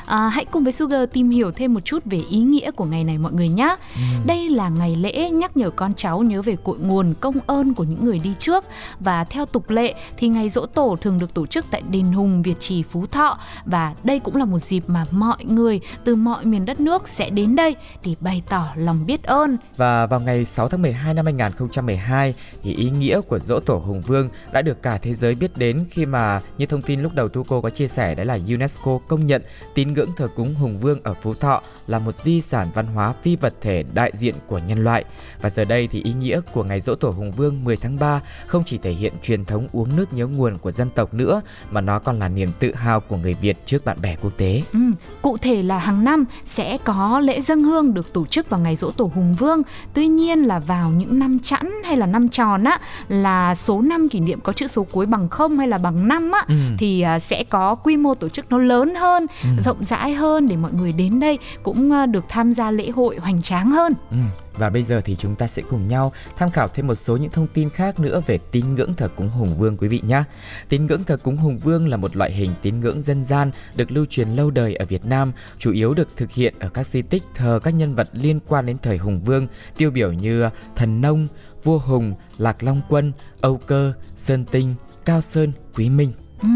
À, 0.06 0.28
hãy 0.28 0.44
cùng 0.44 0.64
với 0.64 0.72
Sugar 0.72 1.08
tìm 1.12 1.30
hiểu 1.30 1.50
thêm 1.50 1.74
một 1.74 1.80
chút 1.84 2.04
về 2.04 2.18
ý 2.30 2.38
nghĩa 2.38 2.70
của 2.70 2.84
ngày 2.84 3.04
này 3.04 3.18
mọi 3.18 3.32
người 3.32 3.48
nhé. 3.48 3.76
Ừ. 3.94 4.00
Đây 4.26 4.48
là 4.48 4.68
ngày 4.68 4.96
lễ 4.96 5.30
nhắc 5.30 5.56
nhở 5.56 5.70
con 5.70 5.94
cháu 5.94 6.20
nhớ 6.20 6.42
về 6.42 6.56
cội 6.64 6.78
nguồn 6.78 7.14
công 7.20 7.34
ơn 7.46 7.74
của 7.74 7.84
những 7.84 8.04
người 8.04 8.18
đi 8.18 8.34
trước 8.38 8.64
và 9.00 9.24
theo 9.24 9.46
tục 9.46 9.70
lệ 9.70 9.94
thì 10.16 10.28
ngày 10.28 10.48
dỗ 10.48 10.66
tổ 10.66 10.96
thường 11.00 11.18
được 11.18 11.34
tổ 11.34 11.46
chức 11.46 11.66
tại 11.70 11.82
đền 11.90 12.04
Hùng 12.04 12.42
Việt 12.42 12.60
Trì 12.60 12.82
Phú 12.82 13.06
Thọ 13.06 13.38
và 13.64 13.94
đây 14.04 14.18
cũng 14.18 14.36
là 14.36 14.44
một 14.44 14.58
dịp 14.58 14.82
mà 14.86 15.06
mọi 15.10 15.44
người 15.44 15.80
từ 16.04 16.14
mọi 16.14 16.44
miền 16.44 16.64
đất 16.64 16.80
nước 16.80 17.08
sẽ 17.08 17.30
đến 17.30 17.56
đây 17.56 17.76
để 18.04 18.14
bày 18.20 18.42
tỏ 18.48 18.66
lòng 18.76 19.06
biết 19.06 19.22
ơn. 19.22 19.56
Và 19.76 20.06
vào 20.06 20.20
ngày 20.20 20.44
6 20.44 20.68
tháng 20.68 20.82
12 20.82 21.14
năm 21.14 21.24
2012 21.24 22.34
thì 22.62 22.74
ý 22.74 22.90
nghĩa 22.90 23.20
của 23.20 23.38
dỗ 23.38 23.60
tổ 23.60 23.76
Hùng 23.76 24.00
Vương 24.00 24.28
đã 24.52 24.62
được 24.62 24.82
cả 24.82 24.98
thế 24.98 25.14
giới 25.14 25.34
biết 25.34 25.56
đến 25.56 25.84
khi 25.90 26.06
mà 26.06 26.40
như 26.58 26.66
thông 26.66 26.82
tin 26.82 27.00
lúc 27.00 27.14
đầu 27.14 27.28
Tu 27.28 27.44
cô 27.44 27.60
có 27.60 27.70
chia 27.70 27.88
sẻ 27.88 28.14
đấy 28.14 28.26
là 28.26 28.38
UNESCO 28.48 28.98
công 29.08 29.26
nhận 29.26 29.42
tín 29.74 29.95
ngưỡng 29.96 30.12
thờ 30.16 30.28
cúng 30.34 30.54
Hùng 30.54 30.78
Vương 30.78 30.98
ở 31.02 31.14
Phú 31.14 31.34
Thọ 31.34 31.62
là 31.86 31.98
một 31.98 32.14
di 32.14 32.40
sản 32.40 32.68
văn 32.74 32.86
hóa 32.86 33.12
phi 33.22 33.36
vật 33.36 33.54
thể 33.60 33.84
đại 33.94 34.12
diện 34.14 34.34
của 34.46 34.58
nhân 34.58 34.84
loại. 34.84 35.04
Và 35.40 35.50
giờ 35.50 35.64
đây 35.64 35.88
thì 35.92 36.02
ý 36.02 36.12
nghĩa 36.12 36.40
của 36.52 36.64
ngày 36.64 36.80
dỗ 36.80 36.94
tổ 36.94 37.10
Hùng 37.10 37.30
Vương 37.30 37.64
10 37.64 37.76
tháng 37.76 37.98
3 37.98 38.20
không 38.46 38.62
chỉ 38.66 38.78
thể 38.78 38.92
hiện 38.92 39.12
truyền 39.22 39.44
thống 39.44 39.68
uống 39.72 39.96
nước 39.96 40.12
nhớ 40.12 40.26
nguồn 40.26 40.58
của 40.58 40.72
dân 40.72 40.90
tộc 40.90 41.14
nữa 41.14 41.42
mà 41.70 41.80
nó 41.80 41.98
còn 41.98 42.18
là 42.18 42.28
niềm 42.28 42.52
tự 42.58 42.74
hào 42.74 43.00
của 43.00 43.16
người 43.16 43.34
Việt 43.34 43.56
trước 43.66 43.84
bạn 43.84 44.00
bè 44.02 44.16
quốc 44.22 44.32
tế. 44.36 44.62
Ừ, 44.72 44.78
cụ 45.22 45.36
thể 45.36 45.62
là 45.62 45.78
hàng 45.78 46.04
năm 46.04 46.24
sẽ 46.44 46.78
có 46.84 47.20
lễ 47.20 47.40
dân 47.40 47.64
hương 47.64 47.94
được 47.94 48.12
tổ 48.12 48.26
chức 48.26 48.50
vào 48.50 48.60
ngày 48.60 48.76
dỗ 48.76 48.90
tổ 48.90 49.10
Hùng 49.14 49.34
Vương. 49.34 49.62
Tuy 49.94 50.06
nhiên 50.06 50.42
là 50.42 50.58
vào 50.58 50.90
những 50.90 51.18
năm 51.18 51.38
chẵn 51.38 51.70
hay 51.84 51.96
là 51.96 52.06
năm 52.06 52.28
tròn 52.28 52.64
á 52.64 52.80
là 53.08 53.54
số 53.54 53.80
năm 53.80 54.08
kỷ 54.08 54.20
niệm 54.20 54.40
có 54.40 54.52
chữ 54.52 54.66
số 54.66 54.86
cuối 54.92 55.06
bằng 55.06 55.28
không 55.28 55.58
hay 55.58 55.68
là 55.68 55.78
bằng 55.78 56.08
năm 56.08 56.32
á 56.32 56.44
ừ. 56.48 56.54
thì 56.78 57.00
à, 57.00 57.18
sẽ 57.18 57.44
có 57.44 57.74
quy 57.74 57.96
mô 57.96 58.14
tổ 58.14 58.28
chức 58.28 58.50
nó 58.50 58.58
lớn 58.58 58.94
hơn, 58.94 59.26
ừ. 59.42 59.48
rộng 59.64 59.84
rãi 59.88 60.14
hơn 60.14 60.48
để 60.48 60.56
mọi 60.56 60.72
người 60.72 60.92
đến 60.92 61.20
đây 61.20 61.38
cũng 61.62 61.90
ờ, 61.90 62.06
được 62.06 62.24
tham 62.28 62.52
gia 62.52 62.70
lễ 62.70 62.90
hội 62.90 63.16
hoành 63.16 63.42
tráng 63.42 63.70
hơn. 63.70 63.92
Ừ. 64.10 64.16
Và 64.58 64.70
bây 64.70 64.82
giờ 64.82 65.00
thì 65.04 65.16
chúng 65.16 65.34
ta 65.34 65.46
sẽ 65.46 65.62
cùng 65.70 65.88
nhau 65.88 66.12
tham 66.36 66.50
khảo 66.50 66.68
thêm 66.68 66.86
một 66.86 66.94
số 66.94 67.16
những 67.16 67.30
thông 67.30 67.46
tin 67.46 67.70
khác 67.70 68.00
nữa 68.00 68.22
về 68.26 68.38
tín 68.50 68.74
ngưỡng 68.74 68.94
thờ 68.94 69.08
cúng 69.16 69.28
Hùng 69.28 69.56
Vương 69.58 69.76
quý 69.76 69.88
vị 69.88 70.00
nhé. 70.06 70.22
Tín 70.68 70.86
ngưỡng 70.86 71.04
thờ 71.04 71.16
cúng 71.16 71.36
Hùng 71.36 71.58
Vương 71.58 71.88
là 71.88 71.96
một 71.96 72.16
loại 72.16 72.32
hình 72.32 72.50
tín 72.62 72.80
ngưỡng 72.80 73.02
dân 73.02 73.24
gian 73.24 73.50
được 73.76 73.90
lưu 73.90 74.04
truyền 74.10 74.28
lâu 74.28 74.50
đời 74.50 74.74
ở 74.74 74.84
Việt 74.84 75.04
Nam, 75.04 75.32
chủ 75.58 75.72
yếu 75.72 75.94
được 75.94 76.08
thực 76.16 76.30
hiện 76.32 76.54
ở 76.58 76.68
các 76.68 76.86
di 76.86 77.02
tích 77.02 77.22
thờ 77.34 77.60
các 77.62 77.74
nhân 77.74 77.94
vật 77.94 78.08
liên 78.12 78.38
quan 78.48 78.66
đến 78.66 78.76
thời 78.82 78.96
Hùng 78.96 79.20
Vương, 79.20 79.46
tiêu 79.76 79.90
biểu 79.90 80.12
như 80.12 80.42
ờ, 80.42 80.50
Thần 80.76 81.00
Nông, 81.00 81.28
Vua 81.62 81.78
Hùng, 81.78 82.14
Lạc 82.38 82.62
Long 82.62 82.80
Quân, 82.88 83.12
Âu 83.40 83.60
Cơ, 83.66 83.92
Sơn 84.16 84.44
Tinh, 84.44 84.74
Cao 85.04 85.20
Sơn, 85.20 85.52
Quý 85.74 85.88
Minh. 85.90 86.12
Ừ, 86.42 86.48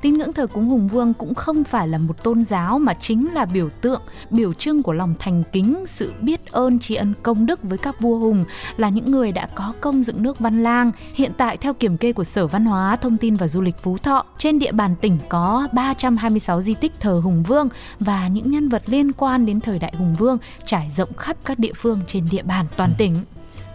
tín 0.00 0.14
ngưỡng 0.14 0.32
thờ 0.32 0.46
cúng 0.46 0.66
Hùng 0.68 0.88
Vương 0.88 1.14
cũng 1.14 1.34
không 1.34 1.64
phải 1.64 1.88
là 1.88 1.98
một 1.98 2.22
tôn 2.22 2.44
giáo 2.44 2.78
mà 2.78 2.94
chính 2.94 3.34
là 3.34 3.44
biểu 3.44 3.68
tượng, 3.70 4.02
biểu 4.30 4.52
trưng 4.52 4.82
của 4.82 4.92
lòng 4.92 5.14
thành 5.18 5.42
kính, 5.52 5.84
sự 5.86 6.12
biết 6.20 6.52
ơn 6.52 6.78
tri 6.78 6.94
ân 6.94 7.14
công 7.22 7.46
đức 7.46 7.62
với 7.62 7.78
các 7.78 8.00
vua 8.00 8.18
hùng 8.18 8.44
là 8.76 8.88
những 8.88 9.10
người 9.10 9.32
đã 9.32 9.48
có 9.54 9.72
công 9.80 10.02
dựng 10.02 10.22
nước 10.22 10.38
Văn 10.38 10.62
Lang. 10.62 10.92
Hiện 11.14 11.32
tại 11.36 11.56
theo 11.56 11.74
kiểm 11.74 11.96
kê 11.96 12.12
của 12.12 12.24
Sở 12.24 12.46
Văn 12.46 12.64
hóa, 12.64 12.96
Thông 12.96 13.16
tin 13.16 13.36
và 13.36 13.48
Du 13.48 13.60
lịch 13.60 13.76
Phú 13.82 13.98
Thọ, 13.98 14.24
trên 14.38 14.58
địa 14.58 14.72
bàn 14.72 14.94
tỉnh 15.00 15.18
có 15.28 15.68
326 15.72 16.60
di 16.60 16.74
tích 16.74 16.92
thờ 17.00 17.20
Hùng 17.24 17.42
Vương 17.42 17.68
và 18.00 18.28
những 18.28 18.50
nhân 18.50 18.68
vật 18.68 18.82
liên 18.86 19.12
quan 19.12 19.46
đến 19.46 19.60
thời 19.60 19.78
đại 19.78 19.92
Hùng 19.98 20.14
Vương 20.18 20.38
trải 20.66 20.90
rộng 20.96 21.12
khắp 21.16 21.36
các 21.44 21.58
địa 21.58 21.72
phương 21.76 22.00
trên 22.06 22.28
địa 22.30 22.42
bàn 22.42 22.66
toàn 22.76 22.92
tỉnh 22.98 23.14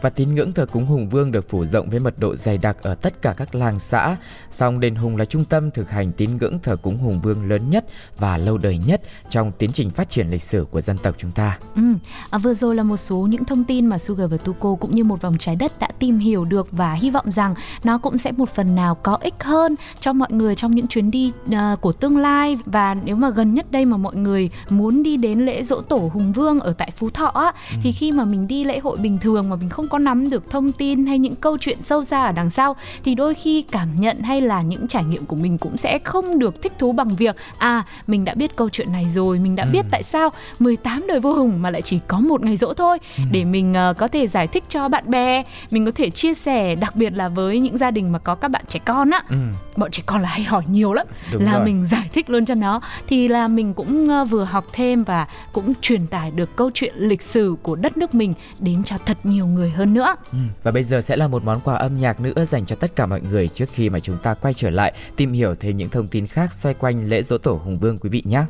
và 0.04 0.10
tín 0.10 0.36
ngưỡng 0.36 0.52
thờ 0.52 0.66
cúng 0.66 0.86
Hùng 0.86 1.10
Vương 1.10 1.32
được 1.32 1.50
phủ 1.50 1.66
rộng 1.66 1.90
với 1.90 2.00
mật 2.00 2.20
độ 2.20 2.36
dày 2.36 2.58
đặc 2.58 2.78
ở 2.82 2.96
tất 2.96 3.22
cả 3.22 3.34
các 3.38 3.56
làng 3.56 3.80
xã. 3.80 4.16
Song 4.52 4.80
đền 4.80 4.96
Hùng 4.96 5.18
là 5.18 5.26
trung 5.26 5.46
tâm 5.46 5.72
thực 5.72 5.90
hành 5.90 6.12
tín 6.12 6.38
ngưỡng 6.38 6.60
thờ 6.60 6.76
cúng 6.76 6.98
Hùng 6.98 7.22
Vương 7.22 7.50
lớn 7.50 7.70
nhất 7.70 7.86
và 8.18 8.38
lâu 8.38 8.58
đời 8.58 8.80
nhất 8.88 9.02
trong 9.30 9.52
tiến 9.52 9.72
trình 9.72 9.90
phát 9.90 10.10
triển 10.10 10.30
lịch 10.30 10.42
sử 10.42 10.66
của 10.72 10.82
dân 10.82 10.98
tộc 10.98 11.16
chúng 11.18 11.32
ta. 11.32 11.58
Ừ, 11.76 11.82
à, 12.30 12.38
vừa 12.38 12.54
rồi 12.54 12.76
là 12.76 12.84
một 12.84 12.98
số 12.98 13.18
những 13.18 13.46
thông 13.46 13.64
tin 13.64 13.86
mà 13.86 13.98
Sugar 13.98 14.32
và 14.32 14.38
Tuko 14.38 14.76
cũng 14.76 14.96
như 14.96 15.04
một 15.04 15.22
vòng 15.22 15.38
trái 15.38 15.56
đất 15.56 15.80
đã 15.80 15.88
tìm 16.00 16.20
hiểu 16.20 16.46
được 16.46 16.68
và 16.72 16.94
hy 16.94 17.10
vọng 17.10 17.32
rằng 17.32 17.56
nó 17.84 17.98
cũng 17.98 18.18
sẽ 18.18 18.32
một 18.32 18.50
phần 18.50 18.76
nào 18.76 18.96
có 18.96 19.18
ích 19.22 19.44
hơn 19.44 19.76
cho 20.00 20.14
mọi 20.14 20.32
người 20.32 20.56
trong 20.56 20.76
những 20.76 20.88
chuyến 20.88 21.12
đi 21.12 21.32
uh, 21.50 21.82
của 21.82 21.92
tương 21.92 22.18
lai 22.18 22.58
và 22.66 22.94
nếu 22.94 23.16
mà 23.16 23.30
gần 23.30 23.54
nhất 23.54 23.72
đây 23.72 23.86
mà 23.86 23.98
mọi 23.98 24.16
người 24.16 24.50
muốn 24.70 25.04
đi 25.04 25.18
đến 25.18 25.46
lễ 25.46 25.64
dỗ 25.64 25.82
tổ 25.82 26.10
Hùng 26.14 26.32
Vương 26.32 26.60
ở 26.60 26.74
tại 26.74 26.92
Phú 26.98 27.10
Thọ 27.10 27.28
á, 27.28 27.54
ừ. 27.72 27.78
thì 27.84 27.92
khi 27.92 28.12
mà 28.12 28.26
mình 28.26 28.48
đi 28.48 28.64
lễ 28.64 28.80
hội 28.80 28.98
bình 28.98 29.18
thường 29.18 29.50
mà 29.50 29.56
mình 29.56 29.70
không 29.70 29.88
có 29.94 30.00
nắm 30.00 30.30
được 30.30 30.50
thông 30.50 30.72
tin 30.72 31.06
hay 31.06 31.20
những 31.20 31.36
câu 31.36 31.58
chuyện 31.58 31.78
sâu 31.82 32.04
xa 32.04 32.26
ở 32.26 32.32
đằng 32.32 32.50
sau 32.50 32.76
thì 33.04 33.16
đôi 33.16 33.34
khi 33.34 33.62
cảm 33.62 33.96
nhận 33.96 34.22
hay 34.22 34.42
là 34.42 34.62
những 34.62 34.88
trải 34.88 35.04
nghiệm 35.04 35.26
của 35.26 35.36
mình 35.36 35.58
cũng 35.58 35.78
sẽ 35.78 36.00
không 36.04 36.40
được 36.40 36.62
thích 36.62 36.74
thú 36.80 36.92
bằng 36.92 37.16
việc 37.16 37.36
à 37.58 37.84
mình 38.08 38.26
đã 38.26 38.34
biết 38.34 38.56
câu 38.56 38.70
chuyện 38.70 38.92
này 38.92 39.06
rồi 39.10 39.40
mình 39.40 39.56
đã 39.56 39.64
ừ. 39.64 39.70
biết 39.74 39.86
tại 39.92 40.04
sao 40.04 40.30
18 40.60 41.06
đời 41.08 41.20
vô 41.20 41.34
hùng 41.34 41.62
mà 41.62 41.70
lại 41.70 41.82
chỉ 41.82 42.00
có 42.08 42.20
một 42.20 42.44
ngày 42.44 42.58
rỗ 42.58 42.74
thôi 42.74 42.98
ừ. 43.18 43.24
để 43.32 43.46
mình 43.46 43.76
uh, 43.90 43.98
có 43.98 44.08
thể 44.08 44.28
giải 44.28 44.48
thích 44.48 44.64
cho 44.70 44.90
bạn 44.90 45.04
bè 45.08 45.44
mình 45.72 45.86
có 45.86 45.92
thể 45.96 46.10
chia 46.10 46.34
sẻ 46.34 46.76
đặc 46.76 46.96
biệt 46.96 47.14
là 47.14 47.30
với 47.30 47.60
những 47.60 47.78
gia 47.78 47.92
đình 47.92 48.12
mà 48.12 48.20
có 48.20 48.36
các 48.36 48.48
bạn 48.48 48.64
trẻ 48.70 48.80
con 48.86 49.10
á 49.10 49.24
ừ. 49.30 49.36
bọn 49.78 49.92
trẻ 49.92 50.04
con 50.06 50.22
là 50.22 50.30
hay 50.30 50.44
hỏi 50.44 50.64
nhiều 50.68 50.94
lắm 50.94 51.08
Đúng 51.34 51.44
là 51.44 51.54
rồi. 51.54 51.66
mình 51.66 51.86
giải 51.86 52.10
thích 52.14 52.30
luôn 52.30 52.46
cho 52.46 52.56
nó 52.56 52.82
thì 53.08 53.28
là 53.28 53.48
mình 53.48 53.74
cũng 53.74 54.08
uh, 54.22 54.30
vừa 54.30 54.44
học 54.44 54.66
thêm 54.74 55.04
và 55.04 55.28
cũng 55.52 55.74
truyền 55.82 56.08
tải 56.08 56.32
được 56.32 56.56
câu 56.56 56.70
chuyện 56.74 56.94
lịch 56.98 57.22
sử 57.22 57.56
của 57.62 57.76
đất 57.76 57.98
nước 57.98 58.16
mình 58.16 58.34
đến 58.60 58.84
cho 58.84 58.96
thật 59.06 59.18
nhiều 59.24 59.48
người 59.48 59.70
hơn 59.70 59.83
hơn 59.84 59.94
nữa. 59.94 60.16
Ừ. 60.32 60.38
Và 60.64 60.72
bây 60.72 60.84
giờ 60.84 61.02
sẽ 61.02 61.16
là 61.16 61.28
một 61.28 61.44
món 61.44 61.60
quà 61.60 61.76
âm 61.76 61.98
nhạc 61.98 62.20
nữa 62.20 62.46
dành 62.46 62.66
cho 62.66 62.76
tất 62.76 62.96
cả 62.96 63.06
mọi 63.06 63.22
người 63.22 63.48
trước 63.48 63.70
khi 63.74 63.90
mà 63.90 64.00
chúng 64.00 64.18
ta 64.24 64.34
quay 64.34 64.54
trở 64.54 64.70
lại, 64.70 64.94
tìm 65.16 65.34
hiểu 65.34 65.56
thêm 65.56 65.78
những 65.78 65.90
thông 65.90 66.08
tin 66.08 66.28
khác 66.28 66.54
xoay 66.54 66.74
quanh 66.74 67.10
lễ 67.10 67.24
dỗ 67.24 67.38
tổ 67.38 67.54
Hùng 67.54 67.80
Vương, 67.80 68.00
quý 68.00 68.10
vị 68.10 68.24
nhé. 68.26 68.44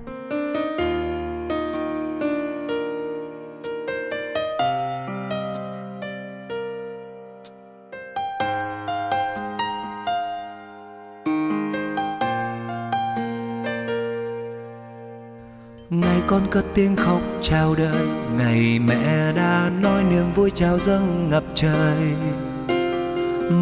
Ngày 16.00 16.22
con 16.28 16.42
cất 16.52 16.66
tiếng 16.74 16.96
khóc 16.96 17.22
chào 17.42 17.76
đời, 17.78 18.08
ngày 18.38 18.80
mẹ 18.80 19.32
đã 19.36 19.70
nói 19.82 20.04
niềm 20.04 20.34
vui 20.36 20.52
chào 20.52 20.80
dâng 20.80 21.30
ngập 21.30 21.44
trời. 21.56 21.98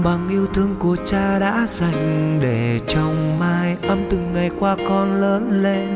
Bằng 0.03 0.27
yêu 0.29 0.47
thương 0.53 0.75
của 0.79 0.95
cha 1.05 1.39
đã 1.39 1.65
dành 1.67 2.39
để 2.41 2.79
trong 2.87 3.39
mai 3.39 3.77
ấm 3.87 3.99
từng 4.09 4.33
ngày 4.33 4.49
qua 4.59 4.75
con 4.89 5.21
lớn 5.21 5.63
lên. 5.63 5.87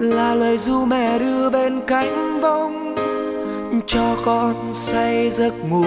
Là 0.00 0.34
lời 0.34 0.58
ru 0.58 0.84
mẹ 0.84 1.18
đưa 1.18 1.50
bên 1.50 1.80
cánh 1.86 2.40
vong, 2.40 2.94
cho 3.86 4.16
con 4.24 4.54
say 4.72 5.30
giấc 5.30 5.52
ngủ. 5.70 5.84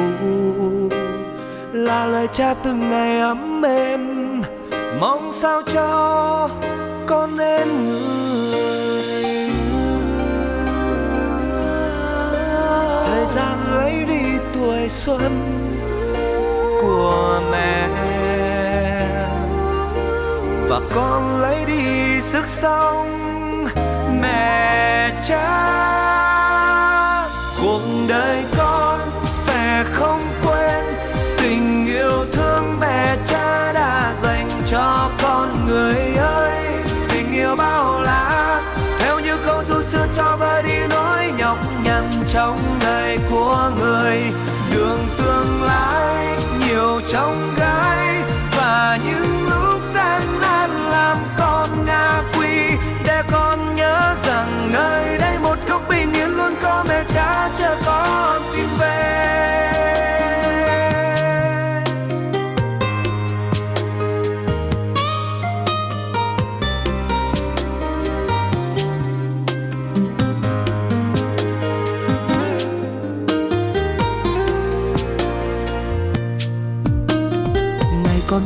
Là 1.74 2.06
lời 2.06 2.28
cha 2.32 2.54
từng 2.64 2.90
ngày 2.90 3.20
ấm 3.20 3.66
êm, 3.66 4.42
mong 5.00 5.32
sao 5.32 5.62
cho 5.74 6.50
con 7.08 7.38
nên 7.38 7.68
tuổi 14.62 14.90
xuân 14.90 15.32
của 16.82 17.42
mẹ. 17.52 17.88
Và 20.70 20.80
con 20.96 21.42
lấy 21.42 21.66
đi 21.66 22.22
sức 22.22 22.48
sống 22.48 23.66
mẹ 24.22 25.12
cha. 25.24 25.48
Cuộc 27.62 27.82
đời 28.08 28.44
con 28.58 29.00
sẽ 29.24 29.84
không 29.94 30.22
quên 30.46 30.86
tình 31.38 31.86
yêu 31.86 32.26
thương 32.34 32.80
mẹ 32.82 33.18
cha 33.28 33.72
đã 33.74 34.14
dành 34.22 34.50
cho 34.66 35.10
con 35.24 35.66
người 35.66 36.16
ơi. 36.18 36.64
Tình 37.10 37.32
yêu 37.32 37.56
bao 37.58 38.02
la, 38.02 38.62
theo 39.00 39.20
như 39.20 39.38
câu 39.48 39.64
ru 39.64 39.82
xưa 39.82 40.08
cho 40.16 40.38
vơi 40.40 40.64
đi 40.64 40.78
nỗi 40.90 41.34
nhọc 41.38 41.58
nhằn 41.84 42.10
trong 42.28 42.60
đời 42.82 43.20
của 43.30 43.72
người 43.80 44.22
trong 47.12 47.56
gai 47.58 48.24
và 48.58 48.98
những 49.06 49.50
lúc 49.50 49.84
gian 49.84 50.22
nan 50.42 50.70
làm 50.90 51.18
con 51.38 51.84
ngã 51.86 52.24
quỵ 52.38 52.78
để 53.06 53.22
con 53.32 53.76
nhớ 53.76 54.16
rằng 54.24 54.70
nơi 54.74 55.18
đây 55.20 55.40
một 55.40 55.58
góc 55.68 55.82
bình 55.90 56.14
yên 56.14 56.30
luôn 56.30 56.56
có 56.62 56.86
mẹ 56.90 57.04
cha 57.14 57.50
chờ 57.56 57.78
con 57.86 58.42
tìm 58.56 58.68
về. 58.80 59.71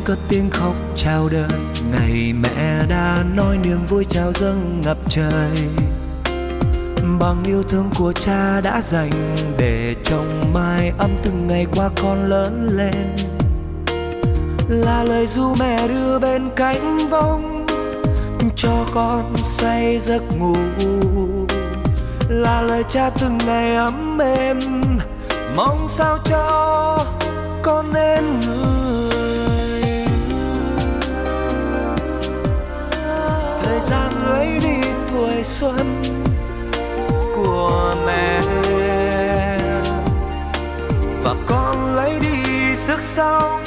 Cất 0.05 0.17
tiếng 0.29 0.49
khóc 0.49 0.73
chào 0.95 1.29
đời. 1.31 1.59
Ngày 1.91 2.33
mẹ 2.33 2.85
đã 2.89 3.23
nói 3.35 3.57
niềm 3.57 3.85
vui 3.85 4.05
chào 4.05 4.33
dâng 4.33 4.81
ngập 4.85 4.97
trời. 5.09 5.51
Bằng 7.19 7.43
yêu 7.45 7.63
thương 7.63 7.89
của 7.99 8.11
cha 8.11 8.61
đã 8.61 8.81
dành 8.81 9.09
để 9.57 9.95
trồng 10.03 10.53
mai 10.53 10.91
ấm 10.97 11.11
từng 11.23 11.47
ngày 11.47 11.65
qua 11.75 11.89
con 12.01 12.25
lớn 12.25 12.69
lên. 12.71 13.15
Là 14.69 15.03
lời 15.03 15.27
ru 15.27 15.55
mẹ 15.59 15.87
đưa 15.87 16.19
bên 16.19 16.49
cánh 16.55 16.97
vong 17.09 17.65
cho 18.55 18.85
con 18.93 19.37
say 19.43 19.99
giấc 19.99 20.21
ngủ. 20.39 20.55
Là 22.29 22.61
lời 22.61 22.83
cha 22.89 23.09
từng 23.09 23.37
ngày 23.45 23.75
ấm 23.75 24.21
êm, 24.21 24.59
mong 25.55 25.87
sao 25.87 26.17
cho 26.25 27.05
con 27.63 27.93
nên 27.93 28.39
người 28.39 28.84
thời 33.75 33.89
gian 33.89 34.33
lấy 34.33 34.59
đi 34.59 34.89
tuổi 35.11 35.43
xuân 35.43 36.03
của 37.35 37.95
mẹ. 38.05 38.41
Và 41.23 41.35
con 41.47 41.95
lấy 41.95 42.19
đi 42.19 42.75
sức 42.75 43.01
sống 43.01 43.63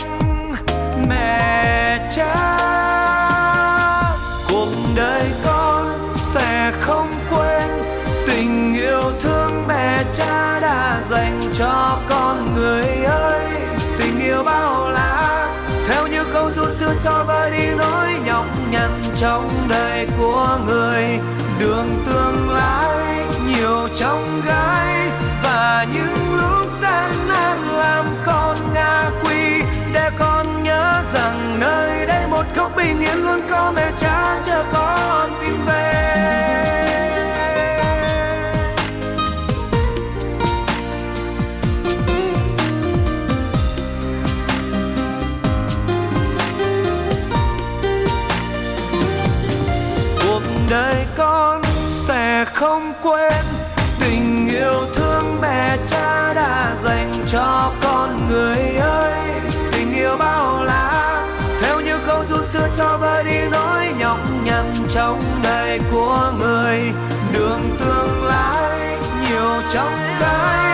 mẹ 1.08 2.08
cha. 2.10 2.58
Cuộc 4.48 4.68
đời 4.96 5.24
con 5.44 5.86
sẽ 6.12 6.72
không 6.80 7.10
quên 7.30 7.70
tình 8.26 8.74
yêu 8.74 9.02
thương 9.20 9.64
mẹ 9.68 10.04
cha 10.14 10.60
đã 10.60 11.00
dành 11.08 11.40
cho 11.52 11.98
con 12.08 12.54
người 12.56 13.04
ơi. 13.04 13.46
Tình 13.98 14.20
yêu 14.20 14.42
bao 14.44 14.77
câu 16.88 16.96
cho 17.04 17.24
vơi 17.24 17.50
đi 17.50 17.66
nỗi 17.76 18.08
nhọc 18.26 18.46
nhằn 18.70 18.90
trong 19.16 19.66
đời 19.68 20.08
của 20.18 20.58
người. 20.66 21.04
Đường 21.60 22.02
tương 22.06 22.50
lai 22.50 23.26
nhiều 23.48 23.88
trong 23.96 24.24
gai 24.46 25.10
và 25.42 25.86
những 25.92 26.36
lúc 26.36 26.72
gian 26.72 27.10
nan 27.28 27.58
làm 27.68 28.06
con 28.26 28.56
ngã 28.74 29.10
quỳ 29.24 29.62
để 29.92 30.10
con 30.18 30.62
nhớ 30.62 31.02
rằng 31.12 31.60
nơi 31.60 32.06
đây 32.06 32.26
một 32.30 32.44
góc 32.56 32.72
bình 32.76 33.00
yên 33.00 33.24
luôn 33.24 33.40
có 33.50 33.72
mẹ 33.76 33.90
cha, 34.00 34.40
chờ 34.46 34.64
con 34.72 35.30
tìm 35.42 35.66
về. 35.66 36.07
Cho 57.30 57.72
con 57.82 58.28
người 58.28 58.76
ơi. 58.80 59.12
Tình 59.72 59.92
yêu 59.92 60.16
bao 60.18 60.64
la, 60.64 61.16
theo 61.60 61.80
như 61.80 61.98
câu 62.06 62.24
ru 62.24 62.42
xưa 62.42 62.68
cho 62.76 62.98
vơi 63.00 63.24
đi 63.24 63.38
nỗi 63.52 63.86
nhọc 63.98 64.18
nhằn 64.44 64.64
trong 64.88 65.22
đời 65.42 65.80
của 65.92 66.32
người. 66.38 66.92
Đường 67.32 67.76
tương 67.80 68.24
lai 68.24 68.98
nhiều 69.28 69.62
trong 69.72 69.96
cái 70.20 70.67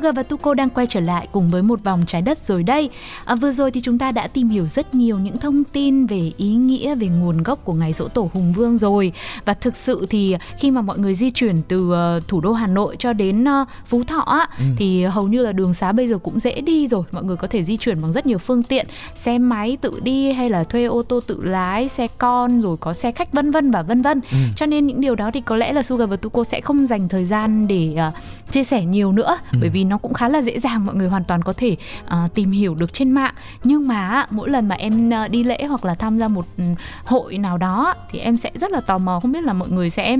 Suga 0.00 0.12
và 0.12 0.22
Tuko 0.22 0.54
đang 0.54 0.70
quay 0.70 0.86
trở 0.86 1.00
lại 1.00 1.28
cùng 1.32 1.50
với 1.50 1.62
một 1.62 1.84
vòng 1.84 2.04
trái 2.06 2.22
đất 2.22 2.38
rồi 2.38 2.62
đây. 2.62 2.90
À, 3.24 3.34
vừa 3.34 3.52
rồi 3.52 3.70
thì 3.70 3.80
chúng 3.80 3.98
ta 3.98 4.12
đã 4.12 4.26
tìm 4.26 4.48
hiểu 4.48 4.66
rất 4.66 4.94
nhiều 4.94 5.18
những 5.18 5.38
thông 5.38 5.64
tin 5.64 6.06
về 6.06 6.32
ý 6.36 6.54
nghĩa, 6.54 6.94
về 6.94 7.08
nguồn 7.08 7.42
gốc 7.42 7.64
của 7.64 7.72
ngày 7.72 7.92
dỗ 7.92 8.08
tổ 8.08 8.30
Hùng 8.32 8.52
Vương 8.52 8.78
rồi. 8.78 9.12
Và 9.44 9.54
thực 9.54 9.76
sự 9.76 10.06
thì 10.10 10.36
khi 10.58 10.70
mà 10.70 10.82
mọi 10.82 10.98
người 10.98 11.14
di 11.14 11.30
chuyển 11.30 11.62
từ 11.68 11.92
uh, 11.92 12.28
thủ 12.28 12.40
đô 12.40 12.52
Hà 12.52 12.66
Nội 12.66 12.96
cho 12.98 13.12
đến 13.12 13.44
uh, 13.44 13.68
Phú 13.86 14.04
Thọ 14.04 14.20
á, 14.20 14.48
ừ. 14.58 14.64
thì 14.76 15.04
hầu 15.04 15.28
như 15.28 15.42
là 15.42 15.52
đường 15.52 15.74
xá 15.74 15.92
bây 15.92 16.08
giờ 16.08 16.18
cũng 16.18 16.40
dễ 16.40 16.60
đi 16.60 16.88
rồi. 16.88 17.02
Mọi 17.12 17.24
người 17.24 17.36
có 17.36 17.46
thể 17.46 17.64
di 17.64 17.76
chuyển 17.76 18.02
bằng 18.02 18.12
rất 18.12 18.26
nhiều 18.26 18.38
phương 18.38 18.62
tiện, 18.62 18.86
xe 19.14 19.38
máy 19.38 19.76
tự 19.80 20.00
đi 20.02 20.32
hay 20.32 20.50
là 20.50 20.64
thuê 20.64 20.84
ô 20.84 21.02
tô 21.02 21.20
tự 21.26 21.42
lái, 21.42 21.88
xe 21.88 22.06
con 22.18 22.60
rồi 22.60 22.76
có 22.76 22.92
xe 22.92 23.12
khách 23.12 23.32
vân 23.32 23.50
vân 23.50 23.70
và 23.70 23.82
vân 23.82 24.02
vân. 24.02 24.20
Ừ. 24.32 24.38
Cho 24.56 24.66
nên 24.66 24.86
những 24.86 25.00
điều 25.00 25.14
đó 25.14 25.30
thì 25.34 25.40
có 25.40 25.56
lẽ 25.56 25.72
là 25.72 25.82
Suga 25.82 26.06
và 26.06 26.16
Tuko 26.16 26.44
sẽ 26.44 26.60
không 26.60 26.86
dành 26.86 27.08
thời 27.08 27.24
gian 27.24 27.66
để 27.66 27.96
uh, 28.08 28.14
chia 28.52 28.64
sẻ 28.64 28.84
nhiều 28.84 29.12
nữa 29.12 29.38
ừ. 29.52 29.58
bởi 29.60 29.68
vì 29.68 29.84
nó 29.90 29.98
cũng 29.98 30.14
khá 30.14 30.28
là 30.28 30.38
dễ 30.38 30.60
dàng 30.60 30.86
mọi 30.86 30.94
người 30.94 31.08
hoàn 31.08 31.24
toàn 31.24 31.42
có 31.42 31.52
thể 31.52 31.76
uh, 32.04 32.34
tìm 32.34 32.50
hiểu 32.50 32.74
được 32.74 32.92
trên 32.92 33.10
mạng. 33.10 33.34
Nhưng 33.64 33.88
mà 33.88 34.26
mỗi 34.30 34.50
lần 34.50 34.68
mà 34.68 34.74
em 34.74 35.08
uh, 35.08 35.30
đi 35.30 35.44
lễ 35.44 35.64
hoặc 35.64 35.84
là 35.84 35.94
tham 35.94 36.18
gia 36.18 36.28
một 36.28 36.46
um, 36.58 36.74
hội 37.04 37.38
nào 37.38 37.58
đó 37.58 37.94
thì 38.10 38.18
em 38.18 38.36
sẽ 38.36 38.50
rất 38.54 38.70
là 38.70 38.80
tò 38.80 38.98
mò 38.98 39.20
không 39.20 39.32
biết 39.32 39.44
là 39.44 39.52
mọi 39.52 39.68
người 39.68 39.90
sẽ 39.90 40.16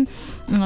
uh, 0.53 0.59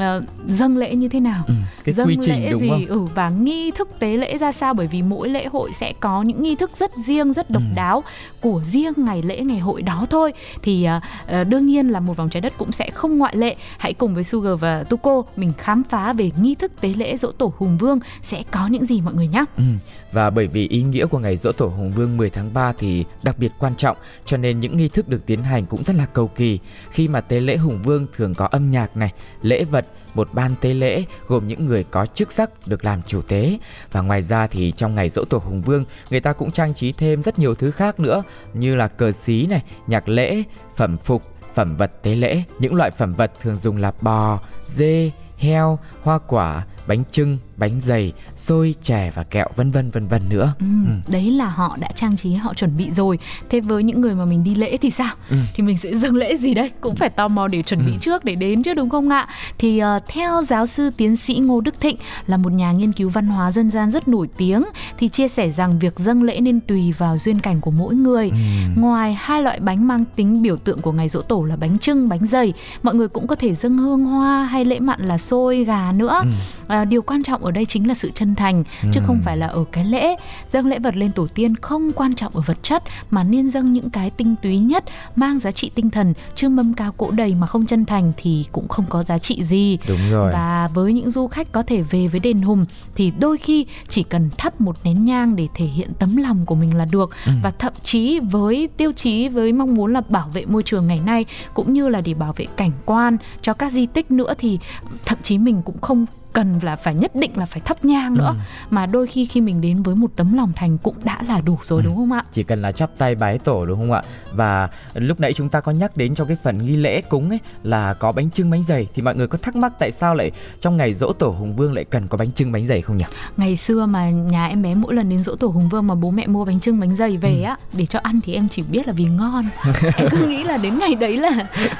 dâng 0.47 0.77
lễ 0.77 0.95
như 0.95 1.09
thế 1.09 1.21
nào. 1.21 1.45
Ừ, 1.47 1.55
cái 1.85 1.93
dâng 1.93 2.07
quy 2.09 2.17
trình 2.23 2.35
lễ 2.35 2.51
đúng 2.51 2.61
gì? 2.61 2.69
không? 2.69 2.87
ừ 2.87 3.05
và 3.15 3.29
nghi 3.29 3.71
thức 3.71 3.89
tế 3.99 4.17
lễ 4.17 4.39
ra 4.39 4.53
sao? 4.53 4.75
Bởi 4.75 4.87
vì 4.87 5.03
mỗi 5.03 5.29
lễ 5.29 5.47
hội 5.53 5.73
sẽ 5.73 5.93
có 6.01 6.23
những 6.23 6.43
nghi 6.43 6.55
thức 6.55 6.71
rất 6.77 6.97
riêng 6.97 7.33
rất 7.33 7.51
độc 7.51 7.63
ừ. 7.63 7.75
đáo 7.77 8.03
của 8.41 8.61
riêng 8.65 8.93
ngày 8.97 9.23
lễ 9.23 9.41
ngày 9.41 9.59
hội 9.59 9.83
đó 9.83 10.07
thôi. 10.11 10.33
Thì 10.63 10.89
uh, 10.89 11.47
đương 11.49 11.67
nhiên 11.67 11.89
là 11.89 12.01
một 12.01 12.17
vòng 12.17 12.29
trái 12.29 12.41
đất 12.41 12.53
cũng 12.59 12.73
sẽ 12.73 12.91
không 12.91 13.19
ngoại 13.19 13.37
lệ. 13.37 13.57
Hãy 13.79 13.93
cùng 13.93 14.15
với 14.15 14.25
Sugar 14.25 14.61
và 14.61 14.83
Tuko 14.83 15.23
mình 15.37 15.53
khám 15.59 15.83
phá 15.83 16.13
về 16.13 16.31
nghi 16.41 16.55
thức 16.55 16.81
tế 16.81 16.89
lễ 16.97 17.17
dỗ 17.17 17.33
tổ 17.33 17.53
Hùng 17.57 17.79
Vương. 17.79 17.99
Sẽ 18.23 18.43
có 18.51 18.67
những 18.67 18.87
gì 18.87 18.94
mọi 19.01 19.15
người 19.15 19.29
nhé. 19.29 19.45
Ừ. 19.57 19.65
Và 20.13 20.31
bởi 20.31 20.47
vì 20.47 20.69
ý 20.69 20.83
nghĩa 20.83 21.07
của 21.07 21.19
ngày 21.19 21.37
dỗ 21.37 21.53
tổ 21.53 21.67
Hùng 21.67 21.93
Vương 21.93 22.17
10 22.17 22.31
tháng 22.31 22.55
3 22.55 22.73
thì 22.79 23.05
đặc 23.23 23.39
biệt 23.39 23.53
quan 23.59 23.77
trọng 23.77 23.97
cho 24.25 24.37
nên 24.37 24.61
những 24.61 24.77
nghi 24.77 24.89
thức 24.89 25.09
được 25.09 25.27
tiến 25.27 25.43
hành 25.43 25.67
cũng 25.67 25.85
rất 25.85 25.97
là 25.97 26.07
cầu 26.07 26.29
kỳ. 26.29 26.59
Khi 26.91 27.09
mà 27.09 27.21
tế 27.21 27.41
lễ 27.41 27.57
Hùng 27.57 27.83
Vương 27.83 28.07
thường 28.17 28.35
có 28.35 28.47
âm 28.47 28.71
nhạc 28.71 28.97
này, 28.97 29.13
lễ 29.43 29.65
vật, 29.65 29.87
một 30.15 30.29
ban 30.33 30.55
tế 30.61 30.75
lễ 30.75 31.05
gồm 31.29 31.49
những 31.49 31.67
người 31.67 31.85
có 31.85 32.07
chức 32.07 32.33
sắc 32.33 32.51
được 32.67 32.85
làm 32.85 33.03
chủ 33.07 33.23
tế 33.23 33.59
và 33.93 34.01
ngoài 34.01 34.23
ra 34.23 34.47
thì 34.47 34.73
trong 34.77 34.95
ngày 34.95 35.09
dỗ 35.09 35.25
tổ 35.25 35.39
Hùng 35.39 35.63
Vương 35.63 35.85
người 36.11 36.21
ta 36.21 36.33
cũng 36.33 36.51
trang 36.51 36.75
trí 36.75 36.93
thêm 36.93 37.23
rất 37.23 37.39
nhiều 37.39 37.55
thứ 37.55 37.71
khác 37.71 38.01
nữa 38.01 38.23
như 38.55 38.75
là 38.75 38.89
cờ 38.89 39.13
xí 39.13 39.47
này, 39.47 39.63
nhạc 39.87 40.09
lễ, 40.09 40.43
phẩm 40.77 40.97
phục, 40.99 41.23
phẩm 41.55 41.77
vật 41.77 42.03
tế 42.03 42.15
lễ. 42.15 42.43
Những 42.59 42.75
loại 42.75 42.91
phẩm 42.91 43.15
vật 43.15 43.33
thường 43.41 43.59
dùng 43.59 43.77
là 43.77 43.93
bò, 44.01 44.41
dê, 44.67 45.11
heo, 45.37 45.79
hoa 46.03 46.19
quả, 46.19 46.67
bánh 46.87 47.03
trưng, 47.11 47.39
bánh 47.57 47.81
dày, 47.81 48.13
xôi, 48.37 48.75
chè 48.83 49.11
và 49.15 49.23
kẹo 49.23 49.49
vân 49.57 49.71
vân 49.71 49.91
vân 49.91 50.07
vân 50.07 50.23
nữa. 50.29 50.55
Ừ, 50.61 50.67
ừ. 50.87 51.13
Đấy 51.13 51.31
là 51.31 51.49
họ 51.49 51.77
đã 51.81 51.89
trang 51.97 52.17
trí, 52.17 52.35
họ 52.35 52.55
chuẩn 52.55 52.77
bị 52.77 52.91
rồi. 52.91 53.19
Thế 53.51 53.61
với 53.61 53.85
những 53.85 54.01
người 54.01 54.15
mà 54.15 54.25
mình 54.25 54.45
đi 54.45 54.55
lễ 54.55 54.77
thì 54.77 54.91
sao? 54.91 55.15
Ừ. 55.31 55.37
Thì 55.55 55.63
mình 55.63 55.79
sẽ 55.79 55.95
dâng 55.95 56.15
lễ 56.15 56.37
gì 56.37 56.55
đây? 56.55 56.71
Cũng 56.81 56.97
phải 56.97 57.11
tò 57.11 57.29
mò 57.29 57.49
để 57.49 57.63
chuẩn 57.63 57.87
bị 57.87 57.93
ừ. 57.93 57.99
trước 58.01 58.25
để 58.25 58.35
đến 58.35 58.63
chứ 58.63 58.75
đúng 58.75 58.91
không 58.91 59.09
ạ? 59.09 59.29
Thì 59.59 59.83
uh, 59.83 60.03
theo 60.09 60.43
giáo 60.43 60.67
sư 60.67 60.91
tiến 60.97 61.17
sĩ 61.17 61.35
Ngô 61.35 61.61
Đức 61.61 61.81
Thịnh 61.81 61.97
là 62.27 62.37
một 62.37 62.53
nhà 62.53 62.73
nghiên 62.73 62.93
cứu 62.93 63.09
văn 63.09 63.27
hóa 63.27 63.53
dân 63.53 63.71
gian 63.71 63.91
rất 63.91 64.09
nổi 64.09 64.29
tiếng 64.37 64.65
thì 64.99 65.09
chia 65.09 65.29
sẻ 65.29 65.51
rằng 65.51 65.79
việc 65.79 65.99
dâng 65.99 66.23
lễ 66.23 66.41
nên 66.41 66.61
tùy 66.61 66.93
vào 66.93 67.17
duyên 67.17 67.41
cảnh 67.41 67.61
của 67.61 67.71
mỗi 67.71 67.95
người. 67.95 68.31
Ừ. 68.31 68.37
Ngoài 68.77 69.17
hai 69.21 69.43
loại 69.43 69.61
bánh 69.61 69.89
mang 69.89 70.05
tính 70.17 70.43
biểu 70.43 70.57
tượng 70.57 70.81
của 70.81 70.93
ngày 70.93 71.09
dỗ 71.09 71.23
tổ 71.23 71.45
là 71.45 71.57
bánh 71.57 71.79
trưng, 71.79 72.09
bánh 72.09 72.27
dày, 72.27 72.53
mọi 72.83 72.95
người 72.95 73.09
cũng 73.09 73.27
có 73.27 73.35
thể 73.35 73.55
dâng 73.55 73.79
hương 73.79 74.05
hoa 74.05 74.45
hay 74.45 74.65
lễ 74.65 74.81
mặn 74.81 75.01
là 75.01 75.19
xôi, 75.19 75.65
gà 75.65 75.93
nữa. 75.93 76.21
Ừ. 76.23 76.29
À, 76.69 76.85
điều 76.85 77.03
quan 77.03 77.23
trọng 77.23 77.45
ở 77.45 77.51
đây 77.51 77.65
chính 77.65 77.89
là 77.89 77.95
sự 77.95 78.11
chân 78.15 78.35
thành 78.35 78.65
ừ. 78.83 78.89
chứ 78.93 79.01
không 79.07 79.21
phải 79.25 79.37
là 79.37 79.47
ở 79.47 79.65
cái 79.73 79.85
lễ. 79.85 80.17
Dâng 80.53 80.67
lễ 80.67 80.79
vật 80.79 80.97
lên 80.97 81.13
tổ 81.13 81.27
tiên 81.27 81.57
không 81.57 81.93
quan 81.93 82.15
trọng 82.15 82.37
ở 82.37 82.43
vật 82.47 82.59
chất 82.63 82.83
mà 83.11 83.25
nên 83.25 83.51
dâng 83.51 83.73
những 83.73 83.91
cái 83.91 84.11
tinh 84.11 84.35
túy 84.43 84.59
nhất 84.59 84.85
mang 85.17 85.39
giá 85.39 85.51
trị 85.51 85.71
tinh 85.75 85.91
thần. 85.91 86.15
Chứ 86.35 86.49
mâm 86.49 86.75
cao 86.75 86.93
cỗ 86.93 87.11
đầy 87.11 87.35
mà 87.35 87.47
không 87.47 87.67
chân 87.67 87.85
thành 87.85 88.13
thì 88.17 88.45
cũng 88.53 88.69
không 88.69 88.85
có 88.89 89.03
giá 89.03 89.19
trị 89.19 89.45
gì. 89.45 89.79
Đúng 89.89 90.01
rồi. 90.11 90.33
Và 90.33 90.69
với 90.75 90.93
những 90.93 91.11
du 91.11 91.27
khách 91.27 91.53
có 91.53 91.63
thể 91.63 91.83
về 91.83 92.09
với 92.09 92.21
đền 92.21 92.43
hùng 92.43 92.65
thì 92.95 93.13
đôi 93.19 93.39
khi 93.39 93.67
chỉ 93.89 94.03
cần 94.03 94.31
thắp 94.39 94.61
một 94.61 94.77
nén 94.85 95.05
nhang 95.05 95.37
để 95.37 95.49
thể 95.55 95.65
hiện 95.65 95.89
tấm 95.99 96.17
lòng 96.17 96.47
của 96.47 96.55
mình 96.55 96.77
là 96.77 96.85
được. 96.93 97.11
Ừ. 97.27 97.33
và 97.43 97.51
thậm 97.59 97.73
chí 97.83 98.21
với 98.21 98.69
tiêu 98.77 98.93
chí 98.93 99.29
với 99.29 99.53
mong 99.53 99.75
muốn 99.75 99.93
là 99.93 100.01
bảo 100.09 100.29
vệ 100.29 100.45
môi 100.47 100.63
trường 100.63 100.87
ngày 100.87 101.01
nay 101.01 101.25
cũng 101.55 101.73
như 101.73 101.89
là 101.89 102.01
để 102.01 102.15
bảo 102.15 102.33
vệ 102.37 102.47
cảnh 102.57 102.71
quan 102.85 103.17
cho 103.43 103.53
các 103.53 103.73
di 103.73 103.87
tích 103.87 104.11
nữa 104.11 104.35
thì 104.39 104.59
thậm 105.05 105.19
chí 105.23 105.39
mình 105.39 105.63
cũng 105.63 105.81
không 105.81 106.07
cần 106.35 106.59
là 106.63 106.77
phải 106.77 106.95
nhất 106.95 107.17
định 107.17 107.31
là 107.35 107.47
phải 107.47 107.61
thắp 107.61 107.85
nhang 107.85 108.15
nữa 108.15 108.35
ừ. 108.39 108.67
mà 108.71 108.87
đôi 108.87 109.07
khi 109.07 109.27
khi 109.27 109.41
mình 109.41 109.61
đến 109.61 109.83
với 109.83 109.95
một 109.95 110.11
tấm 110.17 110.35
lòng 110.35 110.53
thành 110.57 110.79
cũng 110.79 110.97
đã 111.05 111.23
là 111.29 111.41
đủ 111.41 111.59
rồi 111.63 111.83
ừ. 111.83 111.87
đúng 111.87 111.97
không 111.97 112.13
ạ 112.13 112.25
chỉ 112.33 112.43
cần 112.43 112.63
là 112.63 112.73
chắp 112.73 112.91
tay 112.99 113.15
bái 113.15 113.39
tổ 113.39 113.67
đúng 113.67 113.79
không 113.79 113.93
ạ 113.93 114.03
và 114.33 114.69
lúc 114.95 115.21
nãy 115.21 115.33
chúng 115.33 115.49
ta 115.49 115.61
có 115.61 115.73
nhắc 115.73 115.97
đến 115.97 116.15
trong 116.15 116.29
cái 116.29 116.37
phần 116.43 116.59
nghi 116.59 116.77
lễ 116.77 117.01
cúng 117.01 117.31
ấy 117.31 117.39
là 117.63 117.95
có 117.95 118.13
bánh 118.13 118.31
trưng 118.31 118.51
bánh 118.51 118.63
dày 118.63 118.87
thì 118.95 119.03
mọi 119.03 119.15
người 119.15 119.27
có 119.27 119.39
thắc 119.39 119.57
mắc 119.57 119.73
tại 119.79 119.93
sao 119.93 120.15
lại 120.15 120.31
trong 120.61 120.77
ngày 120.77 120.95
dỗ 120.95 121.13
tổ 121.13 121.29
hùng 121.29 121.57
vương 121.57 121.73
lại 121.73 121.85
cần 121.85 122.09
có 122.09 122.19
bánh 122.19 122.33
trưng 122.33 122.53
bánh 122.53 122.67
dày 122.67 122.83
không 122.83 122.97
nhỉ 122.97 123.05
ngày 123.37 123.57
xưa 123.57 123.87
mà 123.87 124.11
nhà 124.11 124.47
em 124.47 124.63
bé 124.63 124.75
mỗi 124.75 124.95
lần 124.95 125.09
đến 125.09 125.23
dỗ 125.23 125.37
tổ 125.37 125.47
hùng 125.47 125.69
vương 125.69 125.87
mà 125.87 125.95
bố 125.95 126.11
mẹ 126.11 126.27
mua 126.27 126.45
bánh 126.45 126.61
trưng 126.61 126.81
bánh 126.81 126.97
dày 126.97 127.17
về 127.17 127.37
ừ. 127.39 127.43
á 127.43 127.57
để 127.73 127.87
cho 127.87 127.99
ăn 128.03 128.21
thì 128.25 128.35
em 128.35 128.49
chỉ 128.49 128.63
biết 128.63 128.87
là 128.87 128.93
vì 128.93 129.05
ngon 129.05 129.45
em 129.97 130.09
cứ 130.11 130.27
nghĩ 130.27 130.45
là 130.45 130.57
đến 130.57 130.79
ngày 130.79 130.95
đấy 130.95 131.17
là 131.17 131.31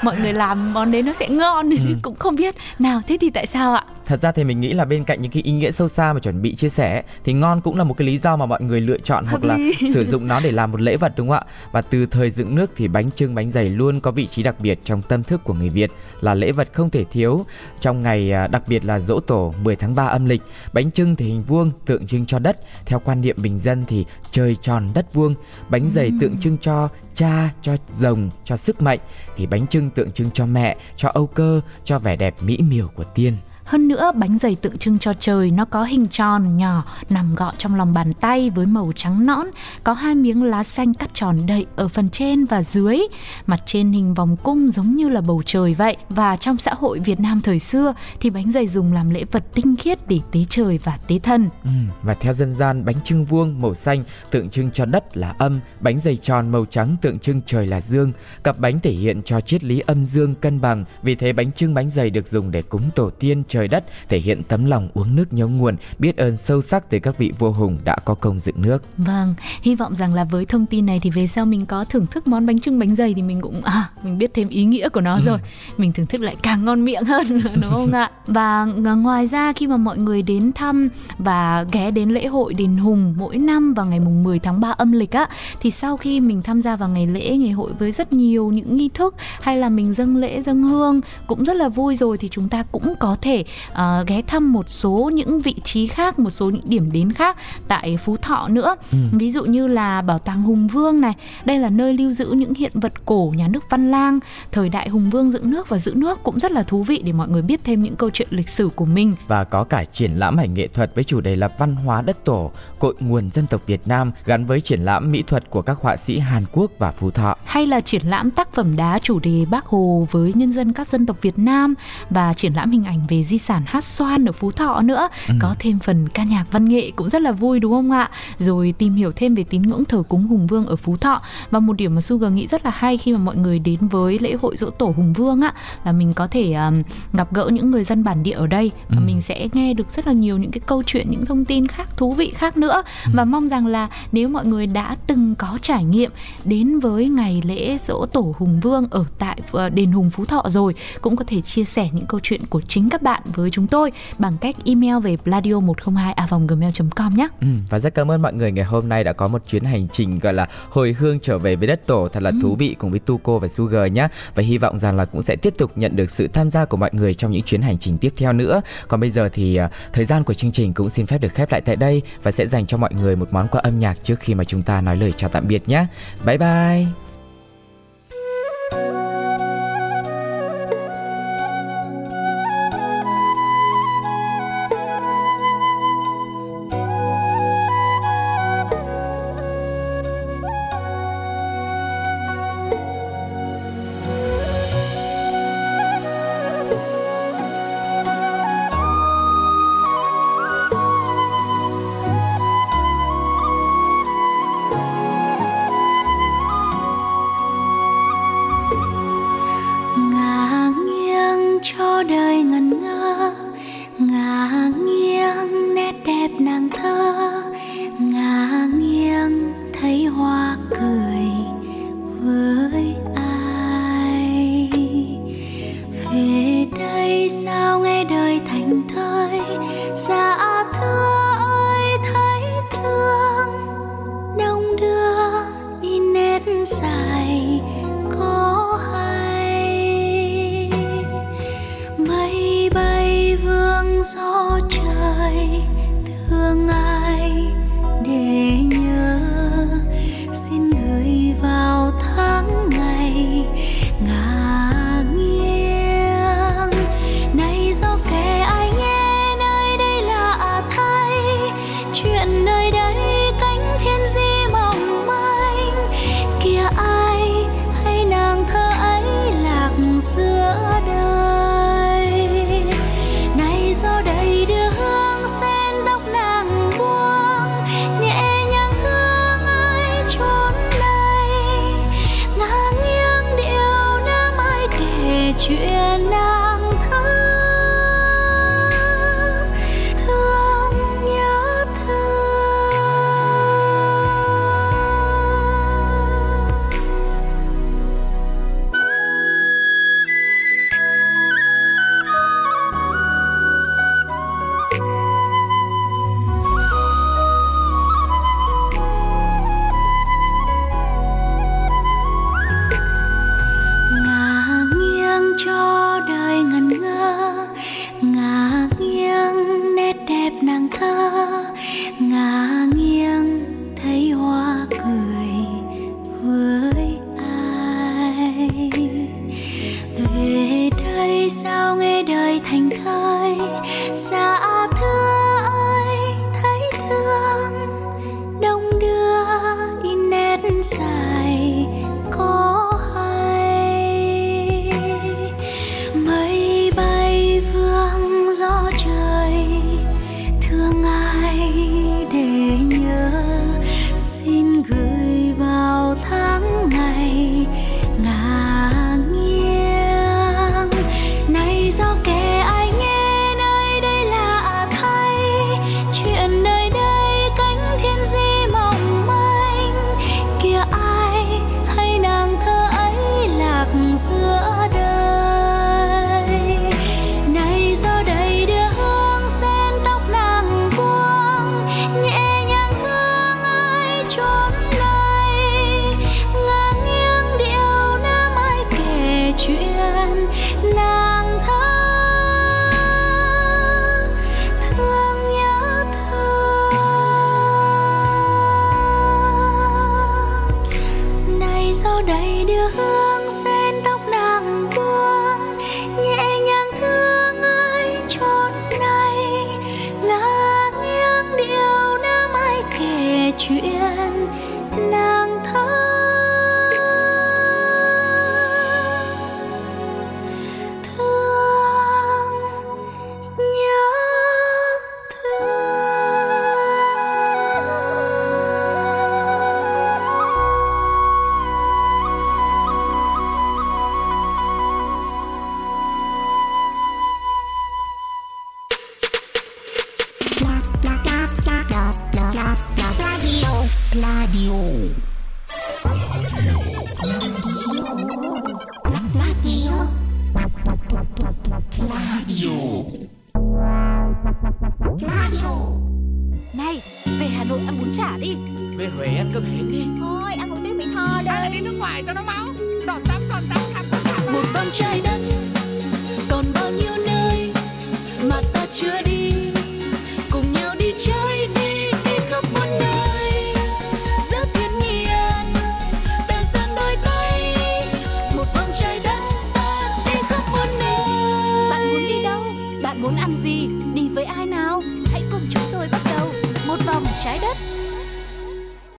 mọi 0.03 0.17
người 0.17 0.33
làm 0.33 0.73
món 0.73 0.91
đấy 0.91 1.01
nó 1.01 1.13
sẽ 1.13 1.29
ngon 1.29 1.69
ừ. 1.69 1.77
chứ 1.87 1.95
cũng 2.01 2.15
không 2.15 2.35
biết 2.35 2.55
nào 2.79 3.01
thế 3.07 3.17
thì 3.21 3.29
tại 3.29 3.45
sao 3.45 3.73
ạ 3.73 3.83
thật 4.05 4.21
ra 4.21 4.31
thì 4.31 4.43
mình 4.47 4.59
nghĩ 4.59 4.73
là 4.73 4.85
bên 4.85 5.03
cạnh 5.03 5.21
những 5.21 5.31
cái 5.31 5.43
ý 5.43 5.51
nghĩa 5.51 5.71
sâu 5.71 5.87
xa 5.87 6.13
mà 6.13 6.19
chuẩn 6.19 6.41
bị 6.41 6.55
chia 6.55 6.69
sẻ 6.69 7.03
thì 7.23 7.33
ngon 7.33 7.61
cũng 7.61 7.77
là 7.77 7.83
một 7.83 7.93
cái 7.97 8.07
lý 8.07 8.17
do 8.17 8.35
mà 8.35 8.45
mọi 8.45 8.61
người 8.61 8.81
lựa 8.81 8.97
chọn 8.97 9.25
Hợp 9.25 9.41
hoặc 9.41 9.57
lý. 9.57 9.71
là 9.71 9.93
sử 9.93 10.05
dụng 10.05 10.27
nó 10.27 10.39
để 10.39 10.51
làm 10.51 10.71
một 10.71 10.81
lễ 10.81 10.97
vật 10.97 11.13
đúng 11.17 11.27
không 11.27 11.37
ạ? 11.37 11.53
Và 11.71 11.81
từ 11.81 12.05
thời 12.05 12.29
dựng 12.29 12.55
nước 12.55 12.71
thì 12.75 12.87
bánh 12.87 13.11
trưng 13.11 13.35
bánh 13.35 13.51
dày 13.51 13.69
luôn 13.69 13.99
có 13.99 14.11
vị 14.11 14.27
trí 14.27 14.43
đặc 14.43 14.59
biệt 14.59 14.79
trong 14.83 15.01
tâm 15.01 15.23
thức 15.23 15.43
của 15.43 15.53
người 15.53 15.69
Việt 15.69 15.91
là 16.21 16.33
lễ 16.33 16.51
vật 16.51 16.69
không 16.73 16.89
thể 16.89 17.03
thiếu 17.03 17.45
trong 17.79 18.03
ngày 18.03 18.31
à, 18.31 18.47
đặc 18.47 18.67
biệt 18.67 18.85
là 18.85 18.99
dỗ 18.99 19.19
tổ 19.19 19.53
10 19.61 19.75
tháng 19.75 19.95
3 19.95 20.05
âm 20.05 20.25
lịch. 20.25 20.41
Bánh 20.73 20.91
trưng 20.91 21.15
thì 21.15 21.25
hình 21.25 21.43
vuông 21.43 21.71
tượng 21.85 22.07
trưng 22.07 22.25
cho 22.25 22.39
đất. 22.39 22.59
Theo 22.85 22.99
quan 22.99 23.21
niệm 23.21 23.35
bình 23.41 23.59
dân 23.59 23.85
thì 23.87 24.05
trời 24.31 24.55
tròn 24.55 24.91
đất 24.93 25.13
vuông. 25.13 25.35
Bánh 25.69 25.89
dày 25.89 26.11
tượng 26.21 26.37
trưng 26.37 26.57
cho 26.57 26.89
cha 27.15 27.49
cho 27.61 27.75
rồng 27.93 28.29
cho 28.43 28.57
sức 28.57 28.81
mạnh. 28.81 28.99
Thì 29.35 29.45
bánh 29.45 29.67
trưng 29.67 29.89
tượng 29.89 30.11
trưng 30.11 30.31
cho 30.31 30.45
mẹ 30.45 30.75
cho 30.95 31.09
âu 31.09 31.27
cơ 31.27 31.61
cho 31.83 31.99
vẻ 31.99 32.15
đẹp 32.15 32.35
mỹ 32.41 32.57
miều 32.57 32.87
của 32.87 33.03
tiên 33.03 33.33
hơn 33.65 33.87
nữa, 33.87 34.11
bánh 34.15 34.37
dày 34.37 34.55
tượng 34.55 34.77
trưng 34.77 34.99
cho 34.99 35.13
trời 35.19 35.51
nó 35.51 35.65
có 35.65 35.83
hình 35.83 36.05
tròn 36.05 36.57
nhỏ 36.57 36.83
nằm 37.09 37.35
gọn 37.35 37.53
trong 37.57 37.75
lòng 37.75 37.93
bàn 37.93 38.13
tay 38.13 38.49
với 38.49 38.65
màu 38.65 38.91
trắng 38.95 39.25
nõn, 39.25 39.47
có 39.83 39.93
hai 39.93 40.15
miếng 40.15 40.43
lá 40.43 40.63
xanh 40.63 40.93
cắt 40.93 41.13
tròn 41.13 41.37
đậy 41.47 41.65
ở 41.75 41.87
phần 41.87 42.09
trên 42.09 42.45
và 42.45 42.63
dưới, 42.63 42.99
mặt 43.45 43.59
trên 43.65 43.91
hình 43.91 44.13
vòng 44.13 44.37
cung 44.43 44.69
giống 44.69 44.95
như 44.95 45.09
là 45.09 45.21
bầu 45.21 45.41
trời 45.45 45.73
vậy. 45.73 45.97
Và 46.09 46.37
trong 46.37 46.57
xã 46.57 46.73
hội 46.73 46.99
Việt 46.99 47.19
Nam 47.19 47.41
thời 47.41 47.59
xưa 47.59 47.93
thì 48.19 48.29
bánh 48.29 48.51
dày 48.51 48.67
dùng 48.67 48.93
làm 48.93 49.09
lễ 49.09 49.23
vật 49.31 49.43
tinh 49.53 49.75
khiết 49.75 50.07
để 50.07 50.19
tế 50.31 50.39
trời 50.49 50.79
và 50.83 50.97
tế 51.07 51.19
thần. 51.19 51.49
Ừ, 51.63 51.69
và 52.01 52.13
theo 52.13 52.33
dân 52.33 52.53
gian, 52.53 52.85
bánh 52.85 53.01
trưng 53.03 53.25
vuông 53.25 53.61
màu 53.61 53.75
xanh 53.75 54.03
tượng 54.31 54.49
trưng 54.49 54.71
cho 54.71 54.85
đất 54.85 55.17
là 55.17 55.35
âm, 55.37 55.59
bánh 55.79 55.99
dày 55.99 56.17
tròn 56.17 56.51
màu 56.51 56.65
trắng 56.65 56.95
tượng 57.01 57.19
trưng 57.19 57.41
trời 57.45 57.67
là 57.67 57.81
dương. 57.81 58.11
Cặp 58.43 58.59
bánh 58.59 58.79
thể 58.79 58.91
hiện 58.91 59.21
cho 59.23 59.41
triết 59.41 59.63
lý 59.63 59.79
âm 59.79 60.05
dương 60.05 60.35
cân 60.35 60.61
bằng, 60.61 60.85
vì 61.03 61.15
thế 61.15 61.33
bánh 61.33 61.51
trưng 61.51 61.73
bánh 61.73 61.89
dày 61.89 62.09
được 62.09 62.27
dùng 62.27 62.51
để 62.51 62.61
cúng 62.61 62.89
tổ 62.95 63.09
tiên 63.09 63.43
trời 63.55 63.67
đất 63.67 63.83
thể 64.09 64.19
hiện 64.19 64.43
tấm 64.43 64.65
lòng 64.65 64.89
uống 64.93 65.15
nước 65.15 65.33
nhớ 65.33 65.47
nguồn, 65.47 65.75
biết 65.99 66.17
ơn 66.17 66.37
sâu 66.37 66.61
sắc 66.61 66.89
tới 66.89 66.99
các 66.99 67.17
vị 67.17 67.31
vua 67.39 67.51
hùng 67.51 67.77
đã 67.83 67.97
có 68.05 68.15
công 68.15 68.39
dựng 68.39 68.61
nước. 68.61 68.83
Vâng, 68.97 69.33
hy 69.61 69.75
vọng 69.75 69.95
rằng 69.95 70.13
là 70.13 70.23
với 70.23 70.45
thông 70.45 70.65
tin 70.65 70.85
này 70.85 70.99
thì 71.03 71.09
về 71.09 71.27
sau 71.27 71.45
mình 71.45 71.65
có 71.65 71.85
thưởng 71.85 72.05
thức 72.07 72.27
món 72.27 72.45
bánh 72.45 72.59
trưng 72.59 72.79
bánh 72.79 72.95
dày 72.95 73.13
thì 73.13 73.21
mình 73.21 73.41
cũng 73.41 73.61
à 73.63 73.89
mình 74.03 74.17
biết 74.17 74.31
thêm 74.33 74.49
ý 74.49 74.63
nghĩa 74.65 74.89
của 74.89 75.01
nó 75.01 75.15
ừ. 75.15 75.21
rồi. 75.25 75.37
Mình 75.77 75.91
thưởng 75.91 76.05
thức 76.05 76.21
lại 76.21 76.35
càng 76.41 76.65
ngon 76.65 76.85
miệng 76.85 77.03
hơn 77.03 77.27
đúng 77.61 77.71
không 77.71 77.91
ạ? 77.91 78.11
Và 78.27 78.65
ngoài 78.97 79.27
ra 79.27 79.53
khi 79.53 79.67
mà 79.67 79.77
mọi 79.77 79.97
người 79.97 80.21
đến 80.21 80.51
thăm 80.55 80.89
và 81.17 81.65
ghé 81.71 81.91
đến 81.91 82.09
lễ 82.09 82.27
hội 82.27 82.53
đền 82.53 82.77
Hùng 82.77 83.13
mỗi 83.17 83.37
năm 83.37 83.73
vào 83.73 83.85
ngày 83.85 83.99
mùng 83.99 84.23
10 84.23 84.39
tháng 84.39 84.59
3 84.59 84.71
âm 84.71 84.91
lịch 84.91 85.11
á 85.11 85.29
thì 85.59 85.71
sau 85.71 85.97
khi 85.97 86.19
mình 86.19 86.41
tham 86.41 86.61
gia 86.61 86.75
vào 86.75 86.89
ngày 86.89 87.07
lễ 87.07 87.37
ngày 87.37 87.51
hội 87.51 87.71
với 87.79 87.91
rất 87.91 88.13
nhiều 88.13 88.51
những 88.51 88.77
nghi 88.77 88.89
thức 88.93 89.15
hay 89.41 89.57
là 89.57 89.69
mình 89.69 89.93
dâng 89.93 90.17
lễ 90.17 90.41
dâng 90.41 90.63
hương 90.63 91.01
cũng 91.27 91.43
rất 91.43 91.53
là 91.53 91.69
vui 91.69 91.95
rồi 91.95 92.17
thì 92.17 92.29
chúng 92.31 92.49
ta 92.49 92.63
cũng 92.71 92.93
có 92.99 93.15
thể 93.21 93.44
uh, 93.71 94.07
ghé 94.07 94.21
thăm 94.27 94.53
một 94.53 94.69
số 94.69 95.11
những 95.13 95.39
vị 95.39 95.55
trí 95.63 95.87
khác 95.87 96.19
một 96.19 96.29
số 96.29 96.49
những 96.49 96.65
điểm 96.65 96.91
đến 96.91 97.11
khác 97.11 97.37
tại 97.67 97.97
phú 97.97 98.17
thọ 98.17 98.47
nữa. 98.47 98.75
Ừ. 98.91 98.97
ví 99.11 99.31
dụ 99.31 99.45
như 99.45 99.67
là 99.67 100.01
bảo 100.01 100.19
tàng 100.19 100.41
hùng 100.41 100.67
vương 100.67 101.01
này 101.01 101.13
đây 101.45 101.59
là 101.59 101.69
nơi 101.69 101.93
lưu 101.93 102.11
giữ 102.11 102.25
những 102.25 102.53
hiện 102.53 102.71
vật 102.73 103.05
cổ 103.05 103.33
nhà 103.35 103.47
nước 103.47 103.63
văn 103.69 103.91
lang 103.91 104.19
thời 104.51 104.69
đại 104.69 104.89
hùng 104.89 105.09
vương 105.09 105.31
dựng 105.31 105.49
nước 105.49 105.69
và 105.69 105.77
giữ 105.77 105.93
nước 105.95 106.23
cũng 106.23 106.39
rất 106.39 106.51
là 106.51 106.63
thú 106.63 106.83
vị 106.83 107.01
để 107.03 107.11
mọi 107.11 107.27
người 107.29 107.41
biết 107.41 107.59
thêm 107.63 107.83
những 107.83 107.95
câu 107.95 108.09
chuyện 108.09 108.27
lịch 108.31 108.49
sử 108.49 108.69
của 108.75 108.85
mình. 108.85 109.13
Và 109.27 109.43
có 109.43 109.63
cả 109.63 109.85
triển 109.85 110.11
lãm 110.11 110.37
ảnh 110.37 110.53
nghệ 110.53 110.67
thuật 110.67 110.95
với 110.95 111.03
chủ 111.03 111.21
đề 111.21 111.35
là 111.35 111.49
văn 111.57 111.75
hóa 111.75 112.01
đất 112.01 112.25
tổ 112.25 112.51
cội 112.79 112.95
nguồn 112.99 113.29
dân 113.29 113.47
tộc 113.47 113.61
Việt 113.67 113.81
Nam 113.85 114.11
gắn 114.25 114.45
với 114.45 114.61
triển 114.61 114.79
lãm 114.79 115.11
mỹ 115.11 115.23
thuật 115.27 115.49
của 115.49 115.61
các 115.61 115.77
họa 115.81 115.97
sĩ 115.97 116.19
Hàn 116.19 116.43
Quốc 116.51 116.71
và 116.77 116.91
Phú 116.91 117.11
Thọ. 117.11 117.35
Hay 117.45 117.67
là 117.67 117.79
triển 117.79 118.01
lãm 118.07 118.31
tác 118.31 118.53
phẩm 118.53 118.75
đá 118.75 118.99
chủ 118.99 119.19
đề 119.19 119.45
Bác 119.49 119.65
Hồ 119.65 120.07
với 120.11 120.33
nhân 120.35 120.51
dân 120.51 120.73
các 120.73 120.87
dân 120.87 121.05
tộc 121.05 121.21
Việt 121.21 121.39
Nam 121.39 121.73
và 122.09 122.33
triển 122.33 122.53
lãm 122.53 122.71
hình 122.71 122.83
ảnh 122.83 122.99
về 123.09 123.23
di 123.23 123.34
sản 123.37 123.63
hát 123.65 123.83
xoan 123.83 124.25
ở 124.25 124.31
Phú 124.31 124.51
Thọ 124.51 124.81
nữa 124.81 125.07
ừ. 125.27 125.33
có 125.41 125.55
thêm 125.59 125.79
phần 125.79 126.09
ca 126.09 126.23
nhạc 126.23 126.45
văn 126.51 126.65
nghệ 126.65 126.91
cũng 126.95 127.09
rất 127.09 127.21
là 127.21 127.31
vui 127.31 127.59
đúng 127.59 127.71
không 127.71 127.91
ạ 127.91 128.09
rồi 128.39 128.73
tìm 128.77 128.95
hiểu 128.95 129.11
thêm 129.15 129.35
về 129.35 129.43
tín 129.43 129.61
ngưỡng 129.61 129.85
thờ 129.85 130.03
cúng 130.09 130.27
Hùng 130.27 130.47
Vương 130.47 130.65
ở 130.65 130.75
Phú 130.75 130.97
Thọ 130.97 131.21
và 131.51 131.59
một 131.59 131.73
điểm 131.73 131.95
mà 131.95 132.01
Sugar 132.01 132.31
nghĩ 132.31 132.47
rất 132.47 132.65
là 132.65 132.71
hay 132.75 132.97
khi 132.97 133.11
mà 133.11 133.17
mọi 133.17 133.35
người 133.35 133.59
đến 133.59 133.87
với 133.87 134.19
lễ 134.19 134.35
hội 134.41 134.57
dỗ 134.57 134.69
tổ 134.69 134.93
Hùng 134.97 135.13
Vương 135.13 135.41
á 135.41 135.53
là 135.85 135.91
mình 135.91 136.13
có 136.13 136.27
thể 136.27 136.53
um, 136.53 136.81
gặp 137.13 137.33
gỡ 137.33 137.49
những 137.53 137.71
người 137.71 137.83
dân 137.83 138.03
bản 138.03 138.23
địa 138.23 138.31
ở 138.31 138.47
đây 138.47 138.71
và 138.89 138.97
ừ. 138.97 139.03
mình 139.05 139.21
sẽ 139.21 139.47
nghe 139.53 139.73
được 139.73 139.91
rất 139.95 140.07
là 140.07 140.13
nhiều 140.13 140.37
những 140.37 140.51
cái 140.51 140.61
câu 140.65 140.83
chuyện 140.85 141.09
những 141.09 141.25
thông 141.25 141.45
tin 141.45 141.67
khác 141.67 141.97
thú 141.97 142.13
vị 142.13 142.31
khác 142.35 142.57
nữa 142.57 142.83
ừ. 143.05 143.11
và 143.15 143.25
mong 143.25 143.49
rằng 143.49 143.67
là 143.67 143.87
nếu 144.11 144.29
mọi 144.29 144.45
người 144.45 144.67
đã 144.67 144.95
từng 145.07 145.35
có 145.35 145.57
trải 145.61 145.83
nghiệm 145.83 146.11
đến 146.45 146.79
với 146.79 147.09
ngày 147.09 147.41
lễ 147.45 147.77
dỗ 147.81 148.05
tổ 148.05 148.33
Hùng 148.37 148.59
Vương 148.59 148.87
ở 148.91 149.05
tại 149.19 149.41
ờ, 149.51 149.69
đền 149.69 149.91
Hùng 149.91 150.09
Phú 150.09 150.25
Thọ 150.25 150.43
rồi 150.47 150.75
cũng 151.01 151.15
có 151.15 151.25
thể 151.27 151.41
chia 151.41 151.63
sẻ 151.63 151.89
những 151.93 152.05
câu 152.05 152.19
chuyện 152.23 152.41
của 152.49 152.61
chính 152.61 152.89
các 152.89 153.01
bạn 153.01 153.21
với 153.25 153.49
chúng 153.49 153.67
tôi 153.67 153.91
bằng 154.19 154.37
cách 154.41 154.55
email 154.65 154.99
về 154.99 155.17
pladio 155.17 155.59
102 155.59 156.15
gmail 156.47 156.71
com 156.95 157.15
nhé. 157.15 157.27
Ừ, 157.41 157.47
và 157.69 157.79
rất 157.79 157.95
cảm 157.95 158.11
ơn 158.11 158.21
mọi 158.21 158.33
người 158.33 158.51
ngày 158.51 158.65
hôm 158.65 158.89
nay 158.89 159.03
đã 159.03 159.13
có 159.13 159.27
một 159.27 159.41
chuyến 159.47 159.63
hành 159.63 159.87
trình 159.91 160.19
gọi 160.19 160.33
là 160.33 160.47
hồi 160.69 160.95
hương 160.99 161.19
trở 161.19 161.37
về 161.37 161.55
với 161.55 161.67
đất 161.67 161.87
tổ 161.87 162.07
thật 162.13 162.23
là 162.23 162.29
ừ. 162.29 162.39
thú 162.41 162.55
vị 162.55 162.75
cùng 162.79 162.91
với 162.91 162.99
Tuco 162.99 163.37
và 163.37 163.47
Sugar 163.47 163.91
nhé. 163.91 164.07
Và 164.35 164.43
hy 164.43 164.57
vọng 164.57 164.79
rằng 164.79 164.97
là 164.97 165.05
cũng 165.05 165.21
sẽ 165.21 165.35
tiếp 165.35 165.53
tục 165.57 165.71
nhận 165.75 165.95
được 165.95 166.11
sự 166.11 166.27
tham 166.27 166.49
gia 166.49 166.65
của 166.65 166.77
mọi 166.77 166.89
người 166.93 167.13
trong 167.13 167.31
những 167.31 167.43
chuyến 167.43 167.61
hành 167.61 167.77
trình 167.77 167.97
tiếp 167.97 168.13
theo 168.17 168.33
nữa. 168.33 168.61
Còn 168.87 168.99
bây 168.99 169.09
giờ 169.09 169.29
thì 169.33 169.59
uh, 169.65 169.71
thời 169.93 170.05
gian 170.05 170.23
của 170.23 170.33
chương 170.33 170.51
trình 170.51 170.73
cũng 170.73 170.89
xin 170.89 171.05
phép 171.05 171.21
được 171.21 171.33
khép 171.33 171.51
lại 171.51 171.61
tại 171.61 171.75
đây 171.75 172.01
và 172.23 172.31
sẽ 172.31 172.47
dành 172.47 172.65
cho 172.65 172.77
mọi 172.77 172.93
người 172.93 173.15
một 173.15 173.27
món 173.31 173.47
quà 173.47 173.61
âm 173.61 173.79
nhạc 173.79 173.97
trước 174.03 174.19
khi 174.19 174.33
mà 174.33 174.43
chúng 174.43 174.61
ta 174.61 174.81
nói 174.81 174.97
lời 174.97 175.13
chào 175.17 175.29
tạm 175.29 175.47
biệt 175.47 175.69
nhé. 175.69 175.85
Bye 176.25 176.37
bye. 176.37 177.04